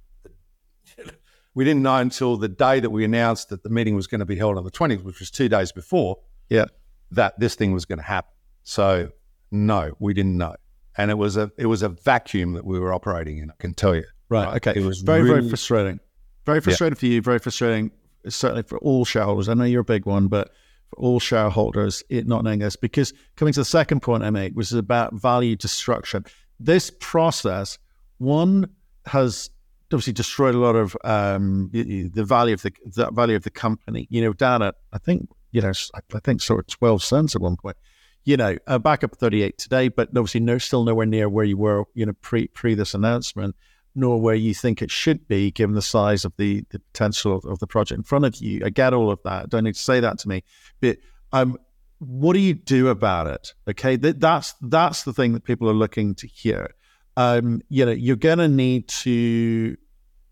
we 1.55 1.63
didn't 1.63 1.83
know 1.83 1.97
until 1.97 2.37
the 2.37 2.49
day 2.49 2.79
that 2.79 2.89
we 2.89 3.03
announced 3.03 3.49
that 3.49 3.63
the 3.63 3.69
meeting 3.69 3.95
was 3.95 4.07
going 4.07 4.19
to 4.19 4.25
be 4.25 4.35
held 4.35 4.57
on 4.57 4.63
the 4.63 4.71
20th, 4.71 5.03
which 5.03 5.19
was 5.19 5.31
two 5.31 5.49
days 5.49 5.71
before, 5.71 6.17
yeah, 6.49 6.65
that 7.11 7.39
this 7.39 7.55
thing 7.55 7.73
was 7.73 7.85
going 7.85 7.99
to 7.99 8.05
happen. 8.05 8.31
So 8.63 9.11
no, 9.51 9.93
we 9.99 10.13
didn't 10.13 10.37
know, 10.37 10.55
and 10.97 11.11
it 11.11 11.17
was 11.17 11.37
a 11.37 11.51
it 11.57 11.65
was 11.65 11.81
a 11.81 11.89
vacuum 11.89 12.53
that 12.53 12.65
we 12.65 12.79
were 12.79 12.93
operating 12.93 13.37
in. 13.37 13.51
I 13.51 13.55
can 13.59 13.73
tell 13.73 13.95
you. 13.95 14.05
Right. 14.29 14.45
right? 14.45 14.55
Okay. 14.55 14.79
It 14.79 14.85
was 14.85 15.01
very, 15.01 15.21
really... 15.21 15.39
very 15.39 15.49
frustrating. 15.49 15.99
Very 16.45 16.61
frustrating 16.61 16.95
yeah. 16.95 16.99
for 16.99 17.05
you. 17.05 17.21
Very 17.21 17.39
frustrating, 17.39 17.91
certainly 18.27 18.63
for 18.63 18.77
all 18.79 19.05
shareholders. 19.05 19.47
I 19.47 19.53
know 19.53 19.63
you're 19.63 19.81
a 19.81 19.85
big 19.85 20.05
one, 20.05 20.27
but 20.27 20.51
for 20.89 20.99
all 20.99 21.19
shareholders, 21.19 22.03
it 22.09 22.27
not 22.27 22.43
knowing 22.43 22.59
this, 22.59 22.75
because 22.75 23.13
coming 23.35 23.53
to 23.53 23.61
the 23.61 23.65
second 23.65 24.01
point 24.01 24.23
I 24.23 24.29
made, 24.29 24.55
which 24.55 24.67
is 24.67 24.73
about 24.73 25.13
value 25.13 25.55
destruction. 25.55 26.25
This 26.59 26.91
process, 26.99 27.77
one 28.17 28.69
has 29.05 29.49
obviously 29.93 30.13
destroyed 30.13 30.55
a 30.55 30.59
lot 30.59 30.75
of 30.75 30.97
um, 31.03 31.69
the, 31.71 32.09
value 32.23 32.53
of 32.53 32.61
the, 32.61 32.71
the 32.85 33.11
value 33.11 33.35
of 33.35 33.43
the 33.43 33.49
company. 33.49 34.07
You 34.09 34.21
know, 34.21 34.33
down 34.33 34.61
at 34.61 34.75
I 34.91 34.97
think 34.97 35.29
you 35.51 35.61
know 35.61 35.71
I 35.93 36.19
think 36.19 36.41
sort 36.41 36.59
of 36.59 36.67
twelve 36.67 37.03
cents 37.03 37.35
at 37.35 37.41
one 37.41 37.57
point. 37.57 37.77
You 38.25 38.37
know, 38.37 38.57
uh, 38.67 38.79
back 38.79 39.03
up 39.03 39.15
thirty 39.17 39.43
eight 39.43 39.57
today, 39.57 39.89
but 39.89 40.09
obviously 40.09 40.39
no, 40.39 40.57
still 40.57 40.83
nowhere 40.83 41.05
near 41.05 41.29
where 41.29 41.45
you 41.45 41.57
were. 41.57 41.83
You 41.93 42.05
know, 42.05 42.13
pre 42.21 42.47
pre 42.47 42.73
this 42.75 42.93
announcement, 42.93 43.55
nor 43.95 44.19
where 44.19 44.35
you 44.35 44.53
think 44.53 44.81
it 44.81 44.91
should 44.91 45.27
be, 45.27 45.51
given 45.51 45.75
the 45.75 45.81
size 45.81 46.25
of 46.25 46.33
the 46.37 46.63
the 46.69 46.79
potential 46.79 47.35
of, 47.35 47.45
of 47.45 47.59
the 47.59 47.67
project 47.67 47.97
in 47.97 48.03
front 48.03 48.25
of 48.25 48.35
you. 48.37 48.61
I 48.65 48.69
get 48.69 48.93
all 48.93 49.11
of 49.11 49.19
that. 49.23 49.49
Don't 49.49 49.63
need 49.63 49.75
to 49.75 49.81
say 49.81 49.99
that 49.99 50.19
to 50.19 50.29
me, 50.29 50.43
but 50.81 50.97
um, 51.31 51.57
what 51.99 52.33
do 52.33 52.39
you 52.39 52.53
do 52.53 52.89
about 52.89 53.27
it? 53.27 53.53
Okay, 53.69 53.95
that, 53.97 54.19
that's 54.19 54.55
that's 54.61 55.03
the 55.03 55.13
thing 55.13 55.33
that 55.33 55.43
people 55.43 55.69
are 55.69 55.73
looking 55.73 56.15
to 56.15 56.27
hear. 56.27 56.73
Um, 57.15 57.61
you 57.69 57.85
know, 57.85 57.91
you're 57.91 58.15
going 58.15 58.39
to 58.39 58.47
need 58.47 58.87
to 58.89 59.77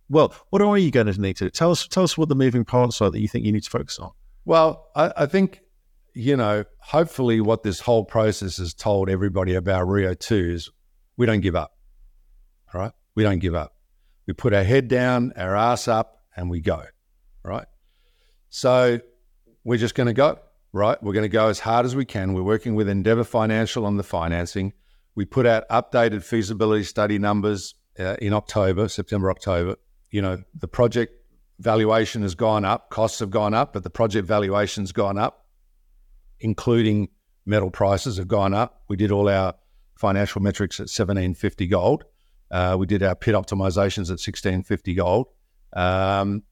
well, 0.10 0.34
what 0.50 0.62
are 0.62 0.78
you 0.78 0.92
going 0.92 1.08
to 1.08 1.22
need 1.22 1.38
to 1.38 1.50
tell 1.50 1.72
us? 1.72 1.88
Tell 1.88 2.04
us 2.04 2.18
what 2.18 2.28
the 2.28 2.36
moving 2.36 2.66
parts 2.66 3.02
are 3.02 3.10
that 3.10 3.20
you 3.20 3.30
think 3.30 3.46
you 3.46 3.52
need 3.54 3.64
to 3.64 3.70
focus 3.70 3.98
on. 3.98 4.12
Well, 4.44 4.90
I, 4.96 5.14
I 5.16 5.26
think 5.26 5.62
you 6.14 6.36
know, 6.36 6.66
hopefully, 6.80 7.40
what 7.40 7.64
this 7.64 7.80
whole 7.80 8.04
process 8.04 8.58
has 8.58 8.74
told 8.74 9.10
everybody 9.10 9.56
about 9.56 9.88
Rio 9.88 10.14
Two 10.14 10.52
is 10.56 10.70
we 11.18 11.26
don't 11.26 11.42
give 11.42 11.56
up. 11.56 11.72
All 12.74 12.82
right, 12.82 12.92
we 13.16 13.24
don't 13.24 13.40
give 13.40 13.56
up. 13.56 13.76
We 14.28 14.34
put 14.34 14.54
our 14.54 14.64
head 14.64 14.88
down, 14.88 15.34
our 15.36 15.56
ass 15.56 15.88
up, 15.88 16.24
and 16.36 16.50
we 16.50 16.62
go. 16.62 16.84
Right. 17.44 17.68
So 18.50 19.00
we're 19.64 19.78
just 19.78 19.96
going 19.96 20.08
to 20.08 20.14
go. 20.14 20.40
Right. 20.74 21.02
We're 21.04 21.14
going 21.14 21.24
to 21.24 21.30
go 21.30 21.48
as 21.48 21.60
hard 21.60 21.86
as 21.86 21.96
we 21.96 22.06
can. 22.06 22.34
We're 22.34 22.44
working 22.44 22.76
with 22.76 22.88
Endeavour 22.88 23.24
Financial 23.24 23.86
on 23.86 23.98
the 23.98 24.04
financing. 24.04 24.74
We 25.16 25.26
put 25.26 25.46
out 25.46 25.68
updated 25.70 26.24
feasibility 26.24 26.84
study 26.84 27.20
numbers 27.20 27.76
uh, 28.00 28.16
in 28.22 28.32
October, 28.34 28.88
September, 28.88 29.30
October 29.30 29.76
you 30.12 30.22
know, 30.22 30.44
the 30.54 30.68
project 30.68 31.14
valuation 31.60 32.22
has 32.22 32.36
gone 32.36 32.66
up, 32.66 32.90
costs 32.90 33.20
have 33.20 33.32
gone 33.32 33.54
up, 33.54 33.74
but 33.74 33.84
the 33.84 33.90
project 33.90 34.28
valuation's 34.28 34.92
gone 34.92 35.18
up, 35.18 35.46
including 36.40 37.10
metal 37.46 37.72
prices 37.72 38.18
have 38.18 38.28
gone 38.28 38.54
up. 38.54 38.84
We 38.90 38.98
did 38.98 39.12
all 39.12 39.30
our 39.30 39.56
financial 39.98 40.42
metrics 40.42 40.80
at 40.80 40.84
1750 40.84 41.68
gold. 41.68 42.04
Uh, 42.52 42.76
we 42.78 42.86
did 42.86 43.02
our 43.02 43.16
pit 43.16 43.34
optimizations 43.34 44.10
at 44.10 44.20
1650 44.20 44.94
gold. 44.94 45.28
Um, 45.74 46.44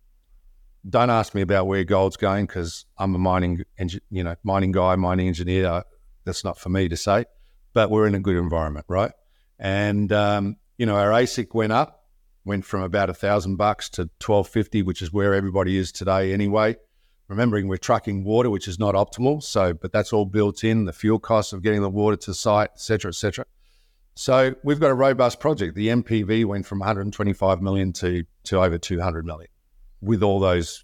don't 0.90 1.10
ask 1.10 1.36
me 1.36 1.42
about 1.42 1.68
where 1.68 1.84
gold's 1.84 2.16
going 2.16 2.46
because 2.46 2.86
I'm 2.98 3.14
a 3.14 3.18
mining, 3.18 3.64
you 4.10 4.24
know, 4.24 4.36
mining 4.44 4.72
guy, 4.72 4.96
mining 4.96 5.28
engineer. 5.28 5.84
That's 6.24 6.44
not 6.44 6.58
for 6.58 6.70
me 6.70 6.88
to 6.88 6.96
say, 6.96 7.26
but 7.74 7.92
we're 7.92 8.08
in 8.08 8.16
a 8.16 8.20
good 8.20 8.38
environment, 8.38 8.86
right? 8.88 9.12
And 9.60 10.12
um, 10.14 10.56
you 10.78 10.86
know, 10.86 10.96
our 10.96 11.10
AISC 11.10 11.54
went 11.54 11.74
up 11.74 12.00
went 12.46 12.66
from 12.66 12.82
about 12.82 13.10
a 13.10 13.14
thousand 13.14 13.58
bucks 13.58 13.90
to 13.90 14.10
twelve 14.20 14.48
fifty, 14.48 14.82
which 14.82 15.02
is 15.02 15.12
where 15.12 15.34
everybody 15.34 15.78
is 15.78 15.92
today 15.92 16.34
anyway. 16.34 16.76
Remembering 17.28 17.68
we're 17.68 17.78
trucking 17.78 18.24
water, 18.24 18.50
which 18.50 18.68
is 18.68 18.80
not 18.80 18.96
optimal. 18.96 19.44
So, 19.44 19.74
but 19.74 19.92
that's 19.92 20.12
all 20.12 20.26
built 20.26 20.64
in 20.64 20.86
the 20.86 20.94
fuel 20.94 21.20
costs 21.20 21.54
of 21.54 21.62
getting 21.62 21.82
the 21.82 21.90
water 21.90 22.16
to 22.18 22.34
site, 22.34 22.72
et 22.74 22.80
cetera, 22.80 23.10
et 23.10 23.16
cetera. 23.16 23.46
So 24.20 24.54
we've 24.64 24.82
got 24.82 24.92
a 24.92 24.96
robust 24.96 25.40
project. 25.40 25.76
The 25.76 25.88
NPV 25.88 26.44
went 26.44 26.66
from 26.66 26.80
125 26.80 27.62
million 27.62 27.94
to 27.94 28.26
to 28.44 28.62
over 28.62 28.78
200 28.78 29.26
million, 29.26 29.48
with 30.02 30.22
all 30.22 30.42
those 30.42 30.84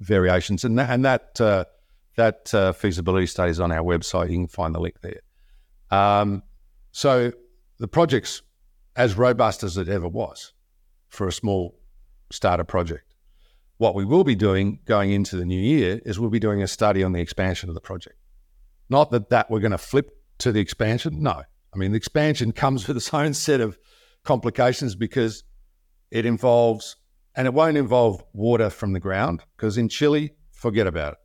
variations, 0.00 0.64
and 0.64 0.78
that 0.78 0.88
and 0.88 1.04
that 1.04 1.38
uh, 1.42 1.66
that 2.16 2.54
uh, 2.54 2.72
feasibility 2.72 3.26
study 3.26 3.50
is 3.50 3.60
on 3.60 3.70
our 3.70 3.84
website. 3.84 4.30
You 4.30 4.38
can 4.38 4.48
find 4.48 4.74
the 4.74 4.80
link 4.80 4.94
there. 5.02 5.20
Um, 5.90 6.42
so 6.90 7.32
the 7.76 7.86
project's 7.86 8.40
as 8.96 9.14
robust 9.14 9.62
as 9.62 9.76
it 9.76 9.90
ever 9.90 10.08
was 10.08 10.54
for 11.10 11.28
a 11.28 11.32
small 11.32 11.78
starter 12.30 12.64
project. 12.64 13.12
What 13.76 13.94
we 13.94 14.06
will 14.06 14.24
be 14.24 14.34
doing 14.34 14.78
going 14.86 15.12
into 15.12 15.36
the 15.36 15.44
new 15.44 15.60
year 15.60 16.00
is 16.06 16.18
we'll 16.18 16.30
be 16.30 16.40
doing 16.40 16.62
a 16.62 16.66
study 16.66 17.04
on 17.04 17.12
the 17.12 17.20
expansion 17.20 17.68
of 17.68 17.74
the 17.74 17.82
project. 17.82 18.16
Not 18.88 19.10
that 19.10 19.28
that 19.28 19.50
we're 19.50 19.60
going 19.60 19.72
to 19.72 19.76
flip 19.76 20.18
to 20.38 20.50
the 20.50 20.60
expansion. 20.60 21.22
No. 21.22 21.42
I 21.72 21.78
mean, 21.78 21.92
the 21.92 21.96
expansion 21.96 22.52
comes 22.52 22.86
with 22.86 22.96
its 22.96 23.12
own 23.14 23.34
set 23.34 23.60
of 23.60 23.78
complications 24.24 24.94
because 24.94 25.44
it 26.10 26.26
involves, 26.26 26.96
and 27.36 27.46
it 27.46 27.54
won't 27.54 27.76
involve 27.76 28.22
water 28.32 28.70
from 28.70 28.92
the 28.92 29.00
ground 29.00 29.44
because 29.56 29.78
in 29.78 29.88
Chile, 29.88 30.32
forget 30.52 30.86
about 30.86 31.12
it. 31.14 31.18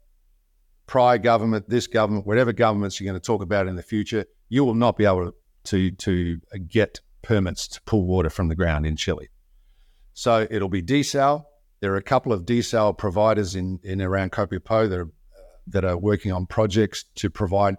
Prior 0.87 1.17
government, 1.17 1.67
this 1.67 1.87
government, 1.87 2.27
whatever 2.27 2.53
governments 2.53 2.99
you're 2.99 3.11
going 3.11 3.19
to 3.19 3.25
talk 3.25 3.41
about 3.41 3.67
in 3.67 3.75
the 3.75 3.83
future, 3.83 4.25
you 4.49 4.63
will 4.63 4.75
not 4.75 4.97
be 4.97 5.05
able 5.05 5.31
to, 5.63 5.91
to 5.91 6.39
get 6.67 7.01
permits 7.23 7.67
to 7.67 7.81
pull 7.81 8.05
water 8.05 8.29
from 8.29 8.49
the 8.49 8.55
ground 8.55 8.85
in 8.85 8.95
Chile. 8.95 9.29
So 10.13 10.47
it'll 10.49 10.69
be 10.69 10.83
desal. 10.83 11.45
There 11.81 11.91
are 11.93 11.97
a 11.97 12.03
couple 12.03 12.31
of 12.31 12.45
desal 12.45 12.95
providers 12.95 13.55
in, 13.55 13.79
in 13.83 14.01
around 14.01 14.31
Copiapó 14.31 14.87
that 14.89 14.99
are, 14.99 15.09
that 15.67 15.83
are 15.83 15.97
working 15.97 16.31
on 16.31 16.45
projects 16.45 17.03
to 17.15 17.31
provide 17.31 17.75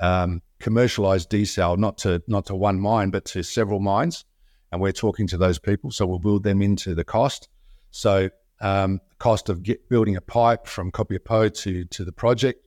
um, 0.00 0.42
commercialized 0.62 1.30
desal, 1.30 1.76
not 1.76 1.98
to 1.98 2.22
not 2.26 2.46
to 2.46 2.54
one 2.54 2.80
mine, 2.80 3.10
but 3.10 3.24
to 3.26 3.42
several 3.42 3.80
mines. 3.80 4.24
And 4.70 4.80
we're 4.80 4.92
talking 4.92 5.26
to 5.26 5.36
those 5.36 5.58
people, 5.58 5.90
so 5.90 6.06
we'll 6.06 6.18
build 6.18 6.44
them 6.44 6.62
into 6.62 6.94
the 6.94 7.04
cost. 7.04 7.48
So 7.90 8.30
um, 8.60 9.00
cost 9.18 9.50
of 9.50 9.62
get, 9.62 9.86
building 9.90 10.16
a 10.16 10.22
pipe 10.22 10.66
from 10.66 10.90
Copiapó 10.90 11.52
to 11.62 11.84
to 11.84 12.04
the 12.04 12.12
project, 12.12 12.64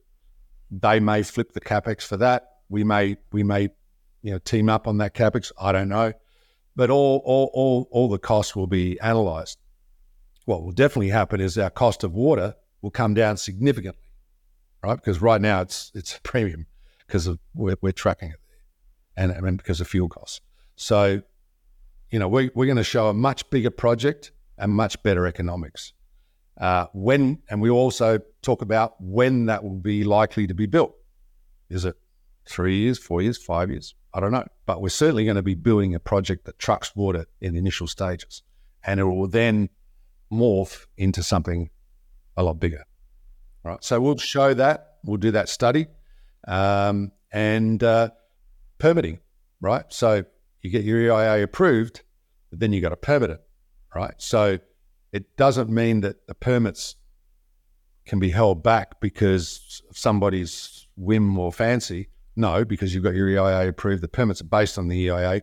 they 0.70 1.00
may 1.00 1.24
flip 1.24 1.54
the 1.54 1.62
capex 1.62 2.04
for 2.04 2.18
that. 2.18 2.44
We 2.70 2.84
may 2.84 3.18
we 3.32 3.44
may 3.44 3.70
you 4.22 4.32
know 4.32 4.38
team 4.38 4.70
up 4.70 4.88
on 4.88 5.00
that 5.00 5.16
capex. 5.16 5.52
I 5.60 5.72
don't 5.72 5.90
know 5.90 6.14
but 6.76 6.90
all, 6.90 7.22
all, 7.24 7.50
all, 7.54 7.88
all 7.92 8.10
the 8.10 8.20
costs 8.20 8.56
will 8.56 8.68
be 8.68 8.98
analysed. 9.02 9.58
What 10.46 10.64
will 10.64 10.72
definitely 10.72 11.10
happen 11.10 11.40
is 11.40 11.58
our 11.58 11.70
cost 11.70 12.04
of 12.04 12.14
water 12.14 12.56
will 12.82 12.92
come 12.92 13.14
down 13.14 13.38
significantly, 13.38 14.04
right? 14.84 14.96
Because 14.96 15.22
right 15.22 15.42
now 15.42 15.62
it's 15.62 15.92
it's 15.96 16.18
a 16.18 16.22
premium 16.22 16.68
because 17.08 17.28
of 17.28 17.40
we're, 17.54 17.76
we're 17.82 17.92
tracking 17.92 18.30
it 18.30 18.40
and, 19.16 19.32
and 19.32 19.58
because 19.58 19.82
of 19.82 19.88
fuel 19.88 20.10
costs. 20.10 20.42
So, 20.76 21.22
you 22.12 22.20
know, 22.20 22.28
we, 22.28 22.50
we're 22.54 22.66
going 22.66 22.78
to 22.78 22.84
show 22.84 23.08
a 23.08 23.14
much 23.14 23.50
bigger 23.50 23.72
project 23.72 24.32
and 24.58 24.72
much 24.72 25.02
better 25.04 25.26
economics. 25.26 25.94
Uh, 26.60 26.86
when 26.94 27.40
and 27.50 27.62
we 27.62 27.70
also 27.70 28.20
talk 28.42 28.62
about 28.62 28.96
when 29.00 29.48
that 29.48 29.64
will 29.64 29.78
be 29.78 30.04
likely 30.04 30.48
to 30.48 30.54
be 30.54 30.66
built. 30.66 30.96
Is 31.70 31.84
it 31.84 31.96
three 32.48 32.78
years, 32.78 32.98
four 32.98 33.22
years, 33.22 33.38
five 33.38 33.70
years? 33.70 33.96
I 34.14 34.22
don't 34.22 34.32
know, 34.32 34.48
but 34.66 34.82
we're 34.82 34.90
certainly 34.90 35.26
going 35.26 35.36
to 35.36 35.44
be 35.44 35.56
building 35.56 35.94
a 35.96 36.00
project 36.00 36.46
that 36.46 36.58
trucks 36.58 36.96
water 36.96 37.26
in 37.42 37.54
the 37.54 37.60
initial 37.60 37.88
stages, 37.88 38.44
and 38.86 39.00
it 39.00 39.04
will 39.04 39.28
then 39.28 39.70
morph 40.32 40.86
into 40.96 41.22
something 41.22 41.70
a 42.38 42.44
lot 42.44 42.60
bigger. 42.60 42.86
Right. 43.64 43.84
So 43.84 44.00
we'll 44.00 44.18
show 44.18 44.54
that. 44.54 44.98
We'll 45.04 45.18
do 45.18 45.32
that 45.32 45.50
study, 45.50 45.88
um, 46.48 47.12
and 47.32 47.84
uh, 47.84 48.10
permitting. 48.78 49.20
Right. 49.62 49.86
So 49.90 50.26
you 50.62 50.70
get 50.70 50.84
your 50.84 51.00
EIA 51.00 51.44
approved, 51.44 52.02
but 52.50 52.60
then 52.60 52.74
you 52.74 52.82
got 52.82 52.90
to 52.90 52.98
permit 52.98 53.30
it. 53.30 53.42
Right. 53.94 54.14
So 54.18 54.60
it 55.12 55.38
doesn't 55.38 55.70
mean 55.70 56.02
that 56.02 56.28
the 56.28 56.36
permits 56.36 56.96
can 58.06 58.20
be 58.20 58.30
held 58.30 58.62
back 58.64 59.00
because 59.00 59.82
of 59.90 59.98
somebody's 59.98 60.88
whim 60.96 61.38
or 61.40 61.52
fancy. 61.52 62.10
No, 62.36 62.66
because 62.66 62.94
you've 62.94 63.04
got 63.04 63.16
your 63.16 63.30
EIA 63.30 63.70
approved. 63.70 64.04
The 64.04 64.08
permits 64.08 64.42
are 64.42 64.46
based 64.46 64.78
on 64.78 64.90
the 64.90 64.98
EIA. 64.98 65.42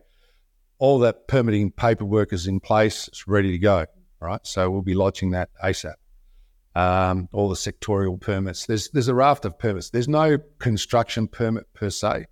All 0.78 0.98
that 1.00 1.26
permitting 1.26 1.70
paperwork 1.70 2.32
is 2.32 2.46
in 2.46 2.60
place. 2.60 3.08
It's 3.08 3.26
ready 3.26 3.50
to 3.52 3.58
go. 3.58 3.86
Right. 4.20 4.40
So 4.44 4.70
we'll 4.70 4.82
be 4.82 4.94
lodging 4.94 5.30
that 5.30 5.50
ASAP. 5.64 5.94
Um, 6.74 7.28
all 7.32 7.50
the 7.50 7.54
sectorial 7.54 8.18
permits. 8.18 8.66
There's 8.66 8.88
there's 8.90 9.08
a 9.08 9.14
raft 9.14 9.44
of 9.44 9.58
permits. 9.58 9.90
There's 9.90 10.08
no 10.08 10.38
construction 10.58 11.28
permit 11.28 11.72
per 11.74 11.90
se. 11.90 12.26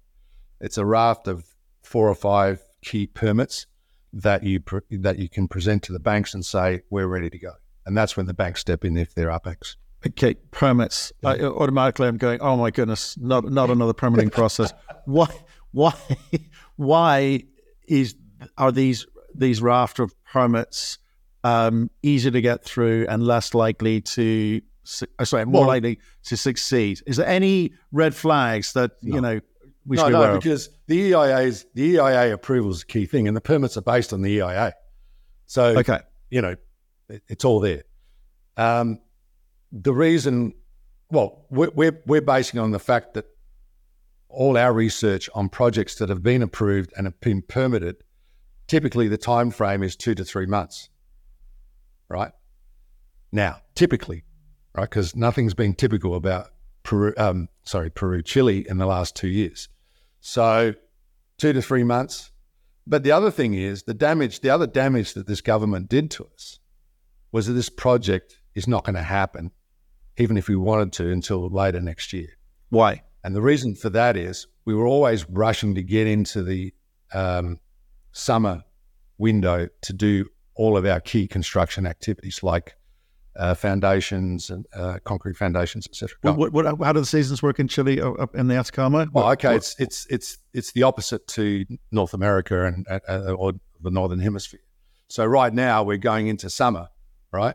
It's 0.60 0.78
a 0.78 0.86
raft 0.86 1.28
of 1.28 1.44
four 1.82 2.08
or 2.08 2.14
five 2.14 2.62
key 2.82 3.06
permits 3.06 3.66
that 4.12 4.42
you 4.42 4.62
that 4.90 5.18
you 5.18 5.28
can 5.28 5.46
present 5.46 5.82
to 5.84 5.92
the 5.92 6.00
banks 6.00 6.32
and 6.32 6.44
say 6.44 6.80
we're 6.88 7.06
ready 7.06 7.28
to 7.28 7.38
go. 7.38 7.52
And 7.84 7.96
that's 7.96 8.16
when 8.16 8.26
the 8.26 8.34
banks 8.34 8.60
step 8.60 8.84
in 8.84 8.96
if 8.96 9.14
they're 9.14 9.28
UPEX 9.28 9.76
okay, 10.06 10.34
permits. 10.50 11.12
Yeah. 11.22 11.30
I, 11.30 11.40
automatically, 11.40 12.08
I'm 12.08 12.16
going. 12.16 12.40
Oh 12.40 12.56
my 12.56 12.70
goodness, 12.70 13.16
not 13.18 13.44
not 13.50 13.70
another 13.70 13.92
permitting 13.92 14.30
process. 14.30 14.72
Why? 15.04 15.28
Why? 15.72 15.94
Why 16.76 17.44
is 17.86 18.14
are 18.56 18.72
these 18.72 19.06
these 19.34 19.60
raft 19.62 19.98
of 19.98 20.14
permits 20.24 20.98
um, 21.44 21.90
easier 22.02 22.30
to 22.30 22.40
get 22.40 22.64
through 22.64 23.06
and 23.08 23.22
less 23.22 23.54
likely 23.54 24.00
to? 24.00 24.60
Uh, 25.18 25.24
sorry, 25.24 25.44
more 25.44 25.62
well, 25.62 25.68
likely 25.68 25.98
to 26.24 26.36
succeed. 26.36 27.00
Is 27.06 27.16
there 27.16 27.26
any 27.26 27.72
red 27.92 28.14
flags 28.14 28.72
that 28.72 28.92
no. 29.02 29.14
you 29.14 29.20
know? 29.20 29.40
We 29.86 29.96
no, 29.96 30.08
no, 30.08 30.36
because 30.36 30.68
the 30.86 31.12
EIA's 31.12 31.64
the 31.74 31.94
EIA 31.94 32.34
approval 32.34 32.70
is 32.70 32.82
a 32.82 32.86
key 32.86 33.06
thing, 33.06 33.26
and 33.26 33.36
the 33.36 33.40
permits 33.40 33.76
are 33.76 33.82
based 33.82 34.12
on 34.12 34.20
the 34.22 34.30
EIA. 34.30 34.74
So, 35.46 35.78
Okay. 35.78 35.98
you 36.30 36.42
know, 36.42 36.54
it, 37.08 37.22
it's 37.28 37.44
all 37.44 37.60
there. 37.60 37.82
Um, 38.56 39.00
the 39.72 39.92
reason, 39.92 40.54
well, 41.10 41.46
we're, 41.50 41.70
we're, 41.74 42.02
we're 42.06 42.20
basing 42.20 42.60
on 42.60 42.70
the 42.70 42.78
fact 42.78 43.14
that 43.14 43.26
all 44.28 44.56
our 44.56 44.72
research 44.72 45.28
on 45.34 45.48
projects 45.48 45.96
that 45.96 46.08
have 46.08 46.22
been 46.22 46.42
approved 46.42 46.92
and 46.96 47.06
have 47.06 47.18
been 47.20 47.42
permitted, 47.42 47.96
typically 48.68 49.08
the 49.08 49.18
time 49.18 49.50
frame 49.50 49.82
is 49.82 49.96
two 49.96 50.14
to 50.14 50.24
three 50.24 50.46
months, 50.46 50.88
right? 52.10 52.32
Now, 53.32 53.62
typically, 53.74 54.24
right, 54.76 54.90
because 54.90 55.16
nothing's 55.16 55.54
been 55.54 55.74
typical 55.74 56.14
about 56.14 56.48
Peru, 56.82 57.14
um, 57.16 57.48
sorry, 57.62 57.90
Peru, 57.90 58.22
Chile 58.22 58.66
in 58.68 58.78
the 58.78 58.86
last 58.86 59.16
two 59.16 59.28
years. 59.28 59.68
So, 60.20 60.74
two 61.38 61.52
to 61.52 61.62
three 61.62 61.84
months. 61.84 62.32
But 62.86 63.04
the 63.04 63.12
other 63.12 63.30
thing 63.30 63.54
is 63.54 63.84
the 63.84 63.94
damage, 63.94 64.40
the 64.40 64.50
other 64.50 64.66
damage 64.66 65.14
that 65.14 65.26
this 65.26 65.40
government 65.40 65.88
did 65.88 66.10
to 66.12 66.26
us 66.34 66.58
was 67.30 67.46
that 67.46 67.52
this 67.52 67.68
project 67.68 68.38
is 68.54 68.66
not 68.66 68.84
going 68.84 68.96
to 68.96 69.02
happen, 69.02 69.52
even 70.16 70.36
if 70.36 70.48
we 70.48 70.56
wanted 70.56 70.92
to, 70.94 71.10
until 71.10 71.48
later 71.48 71.80
next 71.80 72.12
year. 72.12 72.28
Why? 72.70 73.02
And 73.22 73.36
the 73.36 73.42
reason 73.42 73.74
for 73.74 73.90
that 73.90 74.16
is 74.16 74.46
we 74.64 74.74
were 74.74 74.86
always 74.86 75.28
rushing 75.28 75.74
to 75.76 75.82
get 75.82 76.06
into 76.06 76.42
the 76.42 76.74
um, 77.12 77.60
summer 78.12 78.64
window 79.18 79.68
to 79.82 79.92
do 79.92 80.26
all 80.60 80.76
of 80.76 80.84
our 80.84 81.00
key 81.00 81.26
construction 81.26 81.86
activities 81.86 82.42
like 82.42 82.76
uh, 83.36 83.54
foundations 83.54 84.50
and 84.50 84.66
uh, 84.74 84.98
concrete 85.04 85.34
foundations, 85.34 85.86
etc. 85.86 86.34
What, 86.34 86.52
what, 86.52 86.66
how 86.66 86.92
do 86.92 87.00
the 87.00 87.06
seasons 87.06 87.42
work 87.42 87.58
in 87.58 87.66
Chile 87.66 87.98
or 87.98 88.20
up 88.20 88.34
in 88.34 88.48
the 88.48 88.56
Atacama? 88.56 89.08
Well, 89.10 89.30
okay, 89.30 89.56
it's 89.56 89.74
it's 89.78 90.06
it's 90.10 90.38
it's 90.52 90.72
the 90.72 90.82
opposite 90.82 91.26
to 91.28 91.64
North 91.90 92.12
America 92.12 92.66
and 92.66 92.86
uh, 92.90 93.00
uh, 93.08 93.34
or 93.38 93.54
the 93.80 93.90
northern 93.90 94.20
hemisphere. 94.20 94.60
So 95.08 95.24
right 95.24 95.54
now 95.54 95.82
we're 95.82 95.96
going 95.96 96.26
into 96.26 96.50
summer, 96.50 96.88
right? 97.32 97.54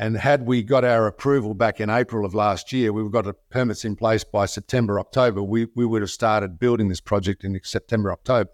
And 0.00 0.16
had 0.16 0.46
we 0.46 0.62
got 0.62 0.84
our 0.84 1.08
approval 1.08 1.54
back 1.54 1.80
in 1.80 1.90
April 1.90 2.24
of 2.24 2.32
last 2.34 2.72
year, 2.72 2.92
we've 2.92 3.10
got 3.10 3.26
permits 3.50 3.84
in 3.84 3.96
place 3.96 4.22
by 4.22 4.46
September, 4.46 5.00
October. 5.00 5.42
We 5.42 5.66
we 5.74 5.84
would 5.84 6.02
have 6.02 6.10
started 6.10 6.60
building 6.60 6.88
this 6.88 7.00
project 7.00 7.42
in 7.42 7.58
September, 7.64 8.12
October. 8.12 8.50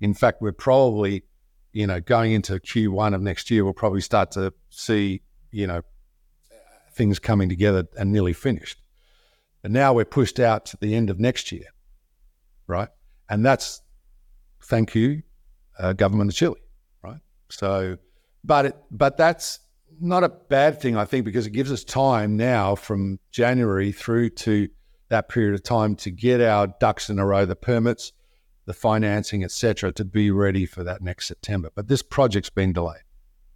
In 0.00 0.14
fact, 0.14 0.40
we're 0.40 0.52
probably, 0.52 1.24
you 1.72 1.86
know, 1.86 2.00
going 2.00 2.32
into 2.32 2.54
Q1 2.54 3.14
of 3.14 3.22
next 3.22 3.50
year, 3.50 3.64
we'll 3.64 3.74
probably 3.74 4.00
start 4.00 4.30
to 4.32 4.52
see, 4.70 5.22
you 5.50 5.66
know, 5.66 5.82
things 6.92 7.18
coming 7.18 7.48
together 7.48 7.86
and 7.98 8.12
nearly 8.12 8.32
finished. 8.32 8.80
And 9.62 9.72
now 9.72 9.92
we're 9.92 10.04
pushed 10.04 10.40
out 10.40 10.66
to 10.66 10.76
the 10.80 10.94
end 10.94 11.10
of 11.10 11.18
next 11.18 11.52
year, 11.52 11.66
right? 12.66 12.88
And 13.28 13.44
that's 13.44 13.82
thank 14.62 14.94
you, 14.94 15.22
uh, 15.78 15.92
government 15.92 16.30
of 16.30 16.36
Chile, 16.36 16.60
right? 17.02 17.20
So, 17.48 17.98
but 18.44 18.66
it, 18.66 18.76
but 18.90 19.16
that's 19.16 19.60
not 20.00 20.24
a 20.24 20.28
bad 20.28 20.80
thing, 20.80 20.96
I 20.96 21.04
think, 21.04 21.24
because 21.24 21.46
it 21.46 21.50
gives 21.50 21.72
us 21.72 21.84
time 21.84 22.36
now 22.36 22.74
from 22.74 23.18
January 23.30 23.92
through 23.92 24.30
to 24.30 24.68
that 25.08 25.28
period 25.28 25.54
of 25.54 25.62
time 25.62 25.96
to 25.96 26.10
get 26.10 26.40
our 26.40 26.68
ducks 26.80 27.10
in 27.10 27.18
a 27.18 27.26
row, 27.26 27.46
the 27.46 27.56
permits, 27.56 28.12
the 28.68 28.74
financing, 28.74 29.42
etc., 29.42 29.90
to 29.94 30.04
be 30.04 30.30
ready 30.30 30.64
for 30.66 30.84
that 30.84 31.02
next 31.02 31.26
September. 31.26 31.70
But 31.74 31.88
this 31.88 32.02
project's 32.02 32.50
been 32.50 32.72
delayed, 32.72 33.02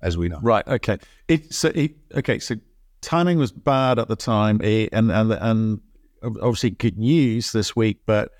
as 0.00 0.16
we 0.18 0.28
know. 0.28 0.40
Right. 0.42 0.66
Okay. 0.66 0.98
It 1.28 1.52
so 1.54 1.68
it, 1.74 1.92
okay. 2.16 2.38
So 2.40 2.56
timing 3.02 3.38
was 3.38 3.52
bad 3.52 3.98
at 4.00 4.08
the 4.08 4.16
time, 4.16 4.60
eh, 4.64 4.88
and 4.92 5.12
and 5.12 5.30
and 5.32 5.80
obviously 6.24 6.70
good 6.70 6.98
news 6.98 7.52
this 7.52 7.76
week, 7.76 8.00
but 8.06 8.32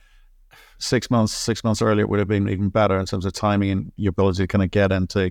six 0.79 1.11
months 1.11 1.33
six 1.33 1.63
months 1.63 1.81
earlier 1.81 2.05
it 2.05 2.09
would 2.09 2.19
have 2.19 2.27
been 2.29 2.49
even 2.49 2.69
better 2.69 2.99
in 2.99 3.07
terms 3.07 3.25
of 3.25 3.33
timing 3.33 3.71
and 3.71 3.93
your 3.97 4.11
ability 4.11 4.43
to 4.43 4.47
kind 4.49 4.65
of 4.65 4.71
get 4.73 4.91
into 4.91 5.31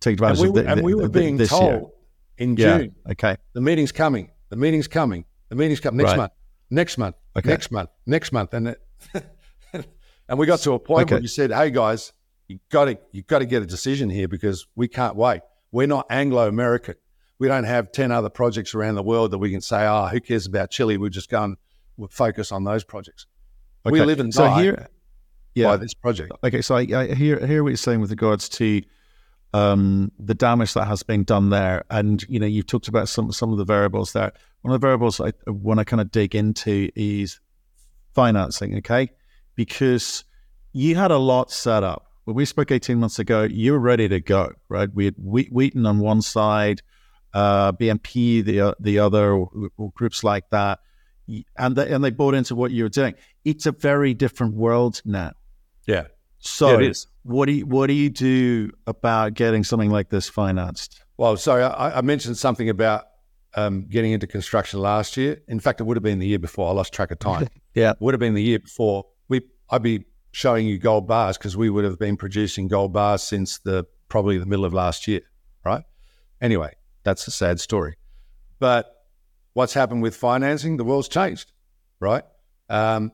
take 0.00 0.18
And 0.18 0.30
advantage 0.30 0.40
we, 0.40 0.48
of 0.48 0.54
were- 0.54 0.62
the, 0.62 0.68
and 0.72 0.82
we 0.82 0.94
were 0.94 1.02
the- 1.02 1.08
being 1.20 1.36
this 1.36 1.50
told 1.50 1.64
year. 1.72 1.82
in 2.38 2.56
Yeah. 2.56 2.78
June, 2.78 2.94
Okay. 3.12 3.36
the 3.52 3.60
meeting's 3.60 3.92
coming, 3.92 4.30
the 4.48 4.56
meeting's 4.56 4.88
coming, 4.88 5.24
the 5.50 5.54
meeting's 5.56 5.80
coming 5.80 5.98
next 5.98 6.10
Right. 6.10 6.16
month, 6.16 6.32
next 6.70 6.98
month, 6.98 7.16
Okay. 7.36 7.48
next 7.50 7.70
month, 7.70 7.90
next 8.06 8.32
month, 8.32 8.52
and 8.54 8.68
it, 8.68 8.80
and 10.28 10.38
we 10.38 10.46
got 10.46 10.60
to 10.60 10.72
a 10.72 10.78
point 10.78 11.10
where 11.10 11.18
Okay. 11.18 11.22
you 11.22 11.28
said, 11.28 11.50
"Hey 11.52 11.70
guys, 11.70 12.12
you 12.48 12.58
got 12.70 12.86
to 12.86 12.98
you 13.12 13.22
got 13.22 13.40
to 13.40 13.46
get 13.46 13.62
a 13.62 13.66
decision 13.66 14.10
here 14.10 14.28
because 14.28 14.66
we 14.74 14.88
can't 14.88 15.16
wait. 15.16 15.42
We're 15.72 15.86
not 15.86 16.06
Anglo 16.10 16.48
American. 16.48 16.94
We 17.38 17.48
don't 17.48 17.64
have 17.64 17.92
ten 17.92 18.12
other 18.12 18.28
projects 18.30 18.74
around 18.74 18.94
the 18.94 19.02
world 19.02 19.30
that 19.32 19.38
we 19.38 19.50
can 19.50 19.60
say, 19.60 19.86
oh, 19.86 20.06
who 20.06 20.20
cares 20.20 20.46
about 20.46 20.70
Chile? 20.70 20.96
We're 20.98 21.10
just 21.10 21.28
going, 21.28 21.56
we'll 21.96 22.08
focus 22.08 22.52
on 22.52 22.64
those 22.64 22.84
projects. 22.84 23.26
We 23.84 24.00
live 24.02 24.20
and 24.20 24.32
so 24.32 24.44
die 24.44 24.62
here. 24.62 24.88
by 25.56 25.76
this 25.76 25.94
project. 25.94 26.32
Okay. 26.42 26.62
So 26.62 26.76
I, 26.76 26.80
I 26.94 27.14
hear 27.14 27.44
hear 27.46 27.62
what 27.62 27.70
you're 27.70 27.76
saying 27.76 28.00
with 28.00 28.10
regards 28.10 28.48
to 28.50 28.82
um, 29.52 30.10
the 30.18 30.34
damage 30.34 30.74
that 30.74 30.86
has 30.86 31.02
been 31.02 31.22
done 31.24 31.50
there, 31.50 31.84
and 31.90 32.22
you 32.28 32.40
know 32.40 32.46
you've 32.46 32.66
talked 32.66 32.88
about 32.88 33.08
some 33.08 33.30
some 33.32 33.52
of 33.52 33.58
the 33.58 33.64
variables 33.64 34.12
there. 34.12 34.32
One 34.62 34.74
of 34.74 34.80
the 34.80 34.84
variables 34.84 35.20
I 35.20 35.32
want 35.46 35.78
to 35.80 35.84
kind 35.84 36.00
of 36.00 36.10
dig 36.10 36.34
into 36.34 36.88
is 36.96 37.40
financing. 38.14 38.76
Okay, 38.78 39.10
because 39.54 40.24
you 40.72 40.96
had 40.96 41.10
a 41.10 41.18
lot 41.18 41.50
set 41.50 41.82
up. 41.82 42.06
When 42.24 42.36
we 42.36 42.44
spoke 42.44 42.70
18 42.70 42.98
months 42.98 43.18
ago, 43.18 43.42
you 43.42 43.72
were 43.72 43.78
ready 43.78 44.08
to 44.08 44.20
go, 44.20 44.52
right? 44.68 44.88
We 44.92 45.06
had 45.06 45.14
Wheaton 45.18 45.84
on 45.84 45.98
one 45.98 46.22
side, 46.22 46.80
uh, 47.34 47.72
BNP 47.72 48.44
the 48.44 48.74
the 48.80 48.98
other, 48.98 49.32
or, 49.32 49.50
or 49.76 49.92
groups 49.94 50.24
like 50.24 50.48
that, 50.50 50.78
and 51.58 51.76
they, 51.76 51.90
and 51.92 52.02
they 52.02 52.10
bought 52.10 52.34
into 52.34 52.54
what 52.54 52.70
you 52.70 52.84
were 52.84 52.88
doing. 52.88 53.14
It's 53.44 53.66
a 53.66 53.72
very 53.72 54.14
different 54.14 54.54
world 54.54 55.02
now. 55.04 55.32
Yeah. 55.86 56.06
So, 56.38 56.78
Yeah, 56.78 56.92
what 57.22 57.46
do 57.46 57.52
you, 57.52 57.66
what 57.66 57.86
do 57.86 57.94
you 57.94 58.10
do 58.10 58.70
about 58.86 59.34
getting 59.34 59.64
something 59.64 59.90
like 59.90 60.10
this 60.10 60.28
financed? 60.28 61.02
Well, 61.16 61.36
sorry, 61.36 61.62
I, 61.62 61.98
I 61.98 62.00
mentioned 62.02 62.36
something 62.36 62.68
about 62.68 63.04
um, 63.54 63.86
getting 63.88 64.12
into 64.12 64.26
construction 64.26 64.80
last 64.80 65.16
year. 65.16 65.40
In 65.48 65.60
fact, 65.60 65.80
it 65.80 65.84
would 65.84 65.96
have 65.96 66.02
been 66.02 66.18
the 66.18 66.26
year 66.26 66.38
before. 66.38 66.68
I 66.68 66.72
lost 66.72 66.92
track 66.92 67.10
of 67.10 67.18
time. 67.18 67.48
Yeah. 67.74 67.90
it 67.90 67.96
would 67.98 68.14
have 68.14 68.20
been 68.20 68.34
the 68.34 68.42
year 68.42 68.60
before. 68.60 69.04
I'd 69.70 69.82
be 69.82 70.04
showing 70.32 70.66
you 70.66 70.78
gold 70.78 71.06
bars 71.06 71.38
because 71.38 71.56
we 71.56 71.70
would 71.70 71.84
have 71.84 71.98
been 71.98 72.16
producing 72.16 72.68
gold 72.68 72.92
bars 72.92 73.22
since 73.22 73.58
the 73.58 73.86
probably 74.08 74.38
the 74.38 74.46
middle 74.46 74.64
of 74.64 74.74
last 74.74 75.06
year, 75.06 75.20
right? 75.64 75.84
Anyway, 76.40 76.74
that's 77.04 77.26
a 77.26 77.30
sad 77.30 77.60
story. 77.60 77.96
But 78.58 79.06
what's 79.52 79.74
happened 79.74 80.02
with 80.02 80.16
financing? 80.16 80.76
The 80.76 80.84
world's 80.84 81.08
changed, 81.08 81.52
right? 82.00 82.24
Um, 82.68 83.12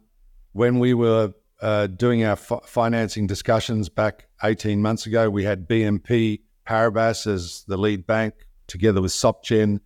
when 0.52 0.78
we 0.78 0.94
were 0.94 1.34
uh, 1.60 1.86
doing 1.88 2.24
our 2.24 2.36
fi- 2.36 2.60
financing 2.66 3.26
discussions 3.26 3.88
back 3.88 4.26
18 4.42 4.80
months 4.80 5.06
ago, 5.06 5.28
we 5.30 5.44
had 5.44 5.68
BNP 5.68 6.40
Paribas 6.66 7.26
as 7.26 7.64
the 7.66 7.76
lead 7.76 8.06
bank, 8.06 8.34
together 8.66 9.02
with 9.02 9.12
SocGen, 9.12 9.80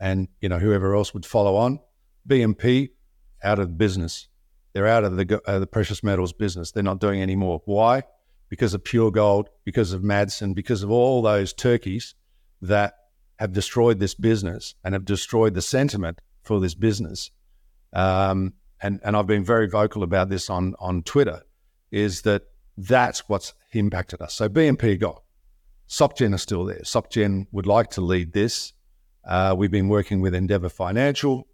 and 0.00 0.28
you 0.40 0.48
know 0.48 0.58
whoever 0.58 0.94
else 0.94 1.14
would 1.14 1.24
follow 1.24 1.56
on. 1.56 1.78
BNP 2.28 2.90
out 3.42 3.58
of 3.58 3.78
business. 3.78 4.28
They're 4.74 4.88
out 4.88 5.04
of 5.04 5.16
the 5.16 5.40
uh, 5.46 5.60
the 5.60 5.66
precious 5.66 6.02
metals 6.02 6.32
business. 6.32 6.72
They're 6.72 6.82
not 6.82 6.98
doing 6.98 7.22
any 7.22 7.36
more. 7.36 7.62
Why? 7.64 8.02
Because 8.48 8.74
of 8.74 8.84
pure 8.84 9.10
gold, 9.10 9.48
because 9.64 9.92
of 9.92 10.02
Madsen, 10.02 10.54
because 10.54 10.82
of 10.82 10.90
all 10.90 11.22
those 11.22 11.52
turkeys 11.52 12.14
that 12.60 12.94
have 13.36 13.52
destroyed 13.52 14.00
this 14.00 14.14
business 14.14 14.74
and 14.84 14.92
have 14.94 15.04
destroyed 15.04 15.54
the 15.54 15.62
sentiment 15.62 16.20
for 16.42 16.60
this 16.60 16.74
business. 16.74 17.30
Um, 17.92 18.54
and 18.82 19.00
and 19.04 19.16
I've 19.16 19.28
been 19.28 19.44
very 19.44 19.68
vocal 19.68 20.02
about 20.02 20.28
this 20.28 20.50
on 20.50 20.74
on 20.80 21.04
Twitter. 21.04 21.42
Is 21.92 22.22
that 22.22 22.42
that's 22.76 23.28
what's 23.28 23.54
impacted 23.72 24.20
us. 24.20 24.34
So 24.34 24.48
BNP 24.48 24.98
got 24.98 25.22
SocGen 25.88 26.34
are 26.34 26.38
still 26.38 26.64
there. 26.64 26.80
SocGen 26.80 27.46
would 27.52 27.66
like 27.66 27.90
to 27.90 28.00
lead 28.00 28.32
this. 28.32 28.72
Uh, 29.24 29.54
we've 29.56 29.70
been 29.70 29.88
working 29.88 30.20
with 30.20 30.34
Endeavour 30.34 30.68
Financial, 30.68 31.46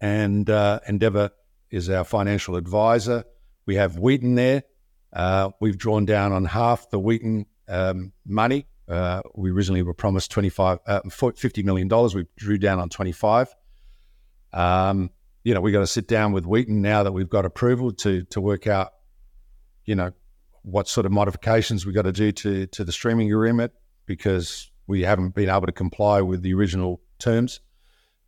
and 0.00 0.48
uh, 0.48 0.80
Endeavour 0.86 1.30
is 1.70 1.88
our 1.90 2.04
financial 2.04 2.56
advisor. 2.56 3.24
We 3.66 3.76
have 3.76 3.98
Wheaton 3.98 4.34
there. 4.34 4.64
Uh, 5.12 5.50
we've 5.60 5.78
drawn 5.78 6.04
down 6.04 6.32
on 6.32 6.44
half 6.44 6.90
the 6.90 6.98
Wheaton 6.98 7.46
um, 7.68 8.12
money. 8.26 8.66
Uh, 8.88 9.22
we 9.34 9.50
originally 9.50 9.82
were 9.82 9.94
promised 9.94 10.30
25, 10.32 10.78
uh, 10.86 11.00
$50 11.02 11.64
million. 11.64 11.88
We 12.14 12.26
drew 12.36 12.58
down 12.58 12.80
on 12.80 12.88
25. 12.88 13.54
Um, 14.52 15.10
you 15.44 15.54
know, 15.54 15.60
we 15.60 15.72
got 15.72 15.80
to 15.80 15.86
sit 15.86 16.08
down 16.08 16.32
with 16.32 16.44
Wheaton 16.44 16.82
now 16.82 17.04
that 17.04 17.12
we've 17.12 17.28
got 17.28 17.44
approval 17.44 17.92
to 17.92 18.24
to 18.24 18.40
work 18.40 18.66
out, 18.66 18.92
you 19.84 19.94
know, 19.94 20.12
what 20.62 20.88
sort 20.88 21.06
of 21.06 21.12
modifications 21.12 21.86
we 21.86 21.92
got 21.92 22.02
to 22.02 22.12
do 22.12 22.32
to 22.32 22.66
to 22.66 22.84
the 22.84 22.92
streaming 22.92 23.30
agreement 23.30 23.72
because 24.06 24.70
we 24.86 25.02
haven't 25.02 25.34
been 25.34 25.48
able 25.48 25.66
to 25.66 25.72
comply 25.72 26.20
with 26.20 26.42
the 26.42 26.52
original 26.52 27.00
terms. 27.18 27.60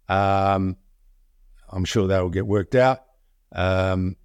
Um, 0.09 0.77
I'm 1.69 1.85
sure 1.85 2.07
that 2.07 2.21
will 2.21 2.31
get 2.31 2.47
worked 2.47 2.75
out. 2.75 3.01
Um, 3.55 4.17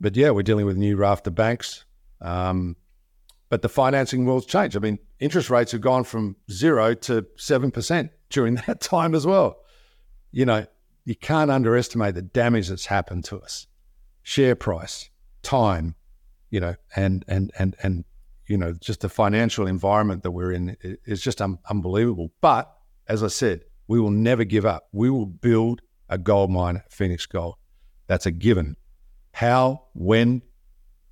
but 0.00 0.16
yeah, 0.16 0.30
we're 0.30 0.42
dealing 0.42 0.66
with 0.66 0.76
new 0.76 0.96
rafter 0.96 1.30
banks. 1.30 1.84
Um, 2.20 2.76
but 3.48 3.62
the 3.62 3.68
financing 3.68 4.26
world's 4.26 4.46
changed. 4.46 4.76
I 4.76 4.80
mean, 4.80 4.98
interest 5.20 5.50
rates 5.50 5.72
have 5.72 5.80
gone 5.80 6.04
from 6.04 6.36
zero 6.50 6.94
to 6.94 7.26
seven 7.36 7.70
percent 7.70 8.10
during 8.30 8.54
that 8.66 8.80
time 8.80 9.14
as 9.14 9.26
well. 9.26 9.58
You 10.30 10.44
know, 10.44 10.66
you 11.04 11.16
can't 11.16 11.50
underestimate 11.50 12.14
the 12.14 12.22
damage 12.22 12.68
that's 12.68 12.86
happened 12.86 13.24
to 13.24 13.40
us. 13.40 13.66
Share 14.22 14.54
price, 14.54 15.08
time, 15.42 15.94
you 16.50 16.60
know, 16.60 16.74
and 16.94 17.24
and 17.26 17.50
and 17.58 17.74
and 17.82 18.04
you 18.46 18.56
know, 18.56 18.72
just 18.74 19.00
the 19.00 19.08
financial 19.08 19.66
environment 19.66 20.22
that 20.22 20.30
we're 20.30 20.52
in 20.52 20.76
is 20.82 21.22
just 21.22 21.40
un- 21.40 21.58
unbelievable. 21.70 22.32
But 22.40 22.72
as 23.06 23.22
I 23.22 23.28
said, 23.28 23.62
we 23.86 24.00
will 24.00 24.10
never 24.10 24.44
give 24.44 24.66
up. 24.66 24.88
We 24.92 25.10
will 25.10 25.26
build 25.26 25.82
a 26.08 26.18
gold 26.18 26.50
mine 26.50 26.82
Fenix 26.90 27.26
Gold. 27.26 27.56
That's 28.08 28.26
a 28.26 28.32
given. 28.32 28.76
How, 29.32 29.84
when, 29.94 30.42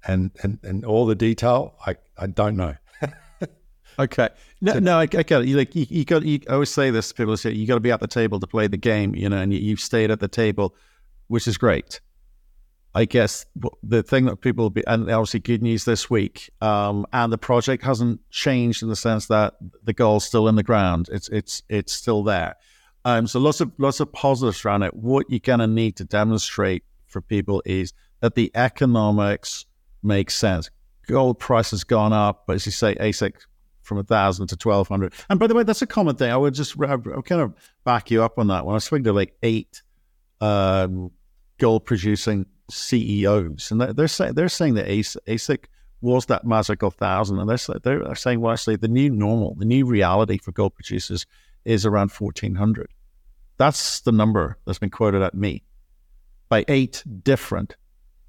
and 0.06 0.32
and, 0.42 0.58
and 0.64 0.84
all 0.84 1.06
the 1.06 1.14
detail, 1.14 1.76
I, 1.86 1.96
I 2.18 2.26
don't 2.26 2.56
know. 2.56 2.74
okay. 3.98 4.30
No, 4.60 4.72
so, 4.72 4.78
no, 4.80 4.98
I, 4.98 5.02
I 5.02 5.06
get 5.06 5.30
it. 5.30 5.46
You, 5.46 5.56
like 5.56 5.76
you, 5.76 5.86
you 5.88 6.04
got. 6.04 6.24
You, 6.24 6.40
I 6.48 6.54
always 6.54 6.70
say 6.70 6.90
this. 6.90 7.12
People 7.12 7.36
say 7.36 7.52
you 7.52 7.66
got 7.66 7.74
to 7.74 7.80
be 7.80 7.92
at 7.92 8.00
the 8.00 8.08
table 8.08 8.40
to 8.40 8.46
play 8.46 8.66
the 8.66 8.76
game. 8.76 9.14
You 9.14 9.28
know, 9.28 9.38
and 9.38 9.52
you, 9.52 9.60
you've 9.60 9.80
stayed 9.80 10.10
at 10.10 10.18
the 10.18 10.28
table, 10.28 10.74
which 11.28 11.46
is 11.46 11.56
great. 11.56 12.00
I 12.94 13.04
guess 13.04 13.44
the 13.82 14.02
thing 14.02 14.24
that 14.24 14.40
people 14.40 14.64
will 14.64 14.70
be, 14.70 14.82
and 14.86 15.10
obviously 15.10 15.40
good 15.40 15.62
news 15.62 15.84
this 15.84 16.08
week, 16.08 16.50
um, 16.62 17.04
and 17.12 17.30
the 17.30 17.36
project 17.36 17.84
hasn't 17.84 18.20
changed 18.30 18.82
in 18.82 18.88
the 18.88 18.96
sense 18.96 19.26
that 19.26 19.54
the 19.84 19.92
goal's 19.92 20.24
still 20.24 20.48
in 20.48 20.54
the 20.54 20.62
ground. 20.62 21.10
It's 21.12 21.28
it's 21.28 21.62
it's 21.68 21.92
still 21.92 22.24
there. 22.24 22.56
Um, 23.06 23.28
so 23.28 23.38
lots 23.38 23.60
of 23.60 23.70
lots 23.78 24.00
of 24.00 24.12
positives 24.12 24.64
around 24.64 24.82
it. 24.82 24.92
What 24.92 25.26
you're 25.30 25.38
gonna 25.38 25.68
need 25.68 25.94
to 25.98 26.04
demonstrate 26.04 26.82
for 27.06 27.20
people 27.20 27.62
is 27.64 27.92
that 28.18 28.34
the 28.34 28.50
economics 28.56 29.64
make 30.02 30.28
sense. 30.28 30.70
Gold 31.06 31.38
price 31.38 31.70
has 31.70 31.84
gone 31.84 32.12
up, 32.12 32.48
but 32.48 32.56
as 32.56 32.66
you 32.66 32.72
say, 32.72 32.96
AISC 32.96 33.34
from 33.82 33.98
a 33.98 34.02
thousand 34.02 34.48
to 34.48 34.56
twelve 34.56 34.88
hundred. 34.88 35.12
And 35.30 35.38
by 35.38 35.46
the 35.46 35.54
way, 35.54 35.62
that's 35.62 35.82
a 35.82 35.86
common 35.86 36.16
thing. 36.16 36.32
I 36.32 36.36
would 36.36 36.54
just 36.54 36.74
I 36.82 36.96
kind 36.96 37.42
of 37.42 37.54
back 37.84 38.10
you 38.10 38.24
up 38.24 38.40
on 38.40 38.48
that. 38.48 38.66
When 38.66 38.74
I 38.74 38.80
speak 38.80 39.04
to 39.04 39.12
like 39.12 39.36
eight 39.44 39.82
um, 40.40 41.12
gold 41.58 41.84
producing 41.84 42.44
CEOs, 42.72 43.70
and 43.70 43.80
they're 43.80 44.08
saying 44.08 44.34
they're 44.34 44.48
saying 44.48 44.74
that 44.74 44.88
AISC 44.88 45.66
was 46.00 46.26
that 46.26 46.44
magical 46.44 46.90
thousand, 46.90 47.38
and 47.38 47.48
they're 47.48 47.78
they're 47.84 48.16
saying 48.16 48.40
well, 48.40 48.52
actually 48.52 48.74
the 48.74 48.88
new 48.88 49.10
normal, 49.10 49.54
the 49.54 49.64
new 49.64 49.86
reality 49.86 50.38
for 50.38 50.50
gold 50.50 50.74
producers 50.74 51.24
is 51.64 51.86
around 51.86 52.08
fourteen 52.08 52.56
hundred. 52.56 52.88
That's 53.58 54.00
the 54.00 54.12
number 54.12 54.58
that's 54.64 54.78
been 54.78 54.90
quoted 54.90 55.22
at 55.22 55.34
me 55.34 55.64
by 56.48 56.64
eight 56.68 57.02
different 57.22 57.76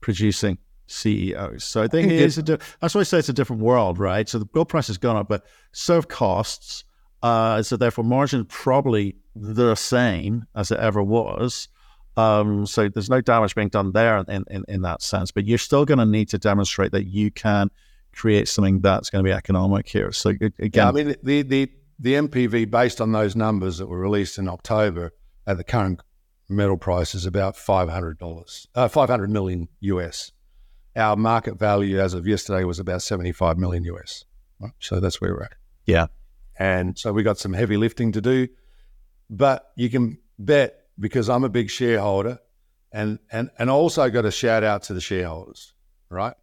producing 0.02 0.58
CEOs. 0.88 1.64
So 1.64 1.84
I 1.84 1.88
think 1.88 2.12
it 2.12 2.20
is. 2.20 2.38
A 2.38 2.44
di- 2.44 2.58
that's 2.80 2.96
why 2.96 3.02
I 3.02 3.04
say 3.04 3.20
it's 3.20 3.30
a 3.30 3.34
different 3.34 3.62
world, 3.62 4.00
right? 4.00 4.28
So 4.28 4.40
the 4.40 4.46
gold 4.46 4.70
price 4.70 4.88
has 4.88 4.98
gone 4.98 5.18
up, 5.18 5.28
but 5.28 5.46
serve 5.74 6.08
costs, 6.08 6.86
uh, 7.22 7.62
so 7.62 7.78
therefore 7.78 8.04
margin 8.04 8.46
probably 8.46 9.18
the 9.36 9.76
same 9.76 10.46
as 10.56 10.72
it 10.72 10.80
ever 10.80 11.04
was. 11.04 11.68
Um, 12.16 12.66
so 12.66 12.90
there's 12.90 13.10
no 13.10 13.22
damage 13.22 13.54
being 13.54 13.68
done 13.70 13.92
there 13.92 14.18
in, 14.18 14.44
in, 14.50 14.66
in 14.68 14.82
that 14.82 15.04
sense, 15.04 15.30
but 15.32 15.46
you're 15.46 15.60
still 15.60 15.86
going 15.86 16.00
to 16.00 16.06
need 16.06 16.30
to 16.30 16.40
demonstrate 16.40 16.92
that 16.94 17.06
you 17.06 17.30
can 17.30 17.70
create 18.12 18.48
something 18.48 18.80
that's 18.80 19.12
going 19.12 19.24
to 19.24 19.30
be 19.30 19.32
economic 19.32 19.88
here. 19.88 20.12
So 20.12 20.32
again, 20.32 20.52
yeah, 20.74 20.90
I 20.90 20.92
mean 20.92 21.16
the 21.22 21.44
the 21.44 21.72
the 22.00 22.14
NPV 22.14 22.70
based 22.70 23.02
on 23.02 23.12
those 23.12 23.36
numbers 23.36 23.78
that 23.78 23.88
were 23.88 24.00
released 24.00 24.38
in 24.38 24.48
October 24.48 25.14
at 25.46 25.58
the 25.58 25.64
current 25.64 26.02
metal 26.50 26.78
price 26.78 27.16
is 27.16 27.26
about 27.26 27.56
five 27.58 27.90
hundred 27.90 28.20
dollars, 28.20 28.68
uh, 28.76 28.88
five 28.88 29.10
hundred 29.10 29.30
million 29.30 29.68
US. 29.80 30.32
Our 30.96 31.16
market 31.16 31.60
value 31.60 32.00
as 32.00 32.14
of 32.14 32.28
yesterday 32.28 32.64
was 32.64 32.80
about 32.80 33.02
seventy 33.02 33.32
five 33.32 33.58
million 33.58 33.84
US. 33.86 34.26
Right? 34.60 34.72
So 34.80 35.00
that's 35.00 35.22
where 35.22 35.34
we're 35.34 35.44
at. 35.44 35.54
Yeah, 35.86 36.08
and 36.58 36.98
so 36.98 37.14
we 37.14 37.24
got 37.24 37.38
some 37.38 37.54
heavy 37.54 37.78
lifting 37.78 38.12
to 38.14 38.22
do, 38.22 38.48
but 39.30 39.72
you 39.76 39.90
can 39.90 40.20
bet 40.38 40.88
because 41.00 41.30
I'm 41.30 41.44
a 41.44 41.50
big 41.50 41.70
shareholder, 41.70 42.40
and 42.92 43.20
and 43.32 43.50
and 43.58 43.70
also 43.70 44.10
got 44.10 44.26
a 44.26 44.32
shout 44.32 44.64
out 44.64 44.84
to 44.84 44.94
the 44.94 45.02
shareholders, 45.02 45.74
right? 46.10 46.36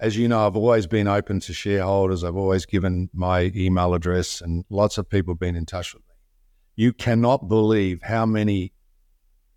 As 0.00 0.16
you 0.16 0.28
know, 0.28 0.46
I've 0.46 0.56
always 0.56 0.86
been 0.86 1.06
open 1.06 1.40
to 1.40 1.52
shareholders. 1.52 2.24
I've 2.24 2.36
always 2.36 2.64
given 2.64 3.10
my 3.12 3.52
email 3.54 3.92
address, 3.92 4.40
and 4.40 4.64
lots 4.70 4.96
of 4.96 5.10
people 5.10 5.34
have 5.34 5.40
been 5.40 5.56
in 5.56 5.66
touch 5.66 5.92
with 5.92 6.02
me. 6.04 6.14
You 6.74 6.94
cannot 6.94 7.48
believe 7.48 8.00
how 8.02 8.24
many 8.24 8.72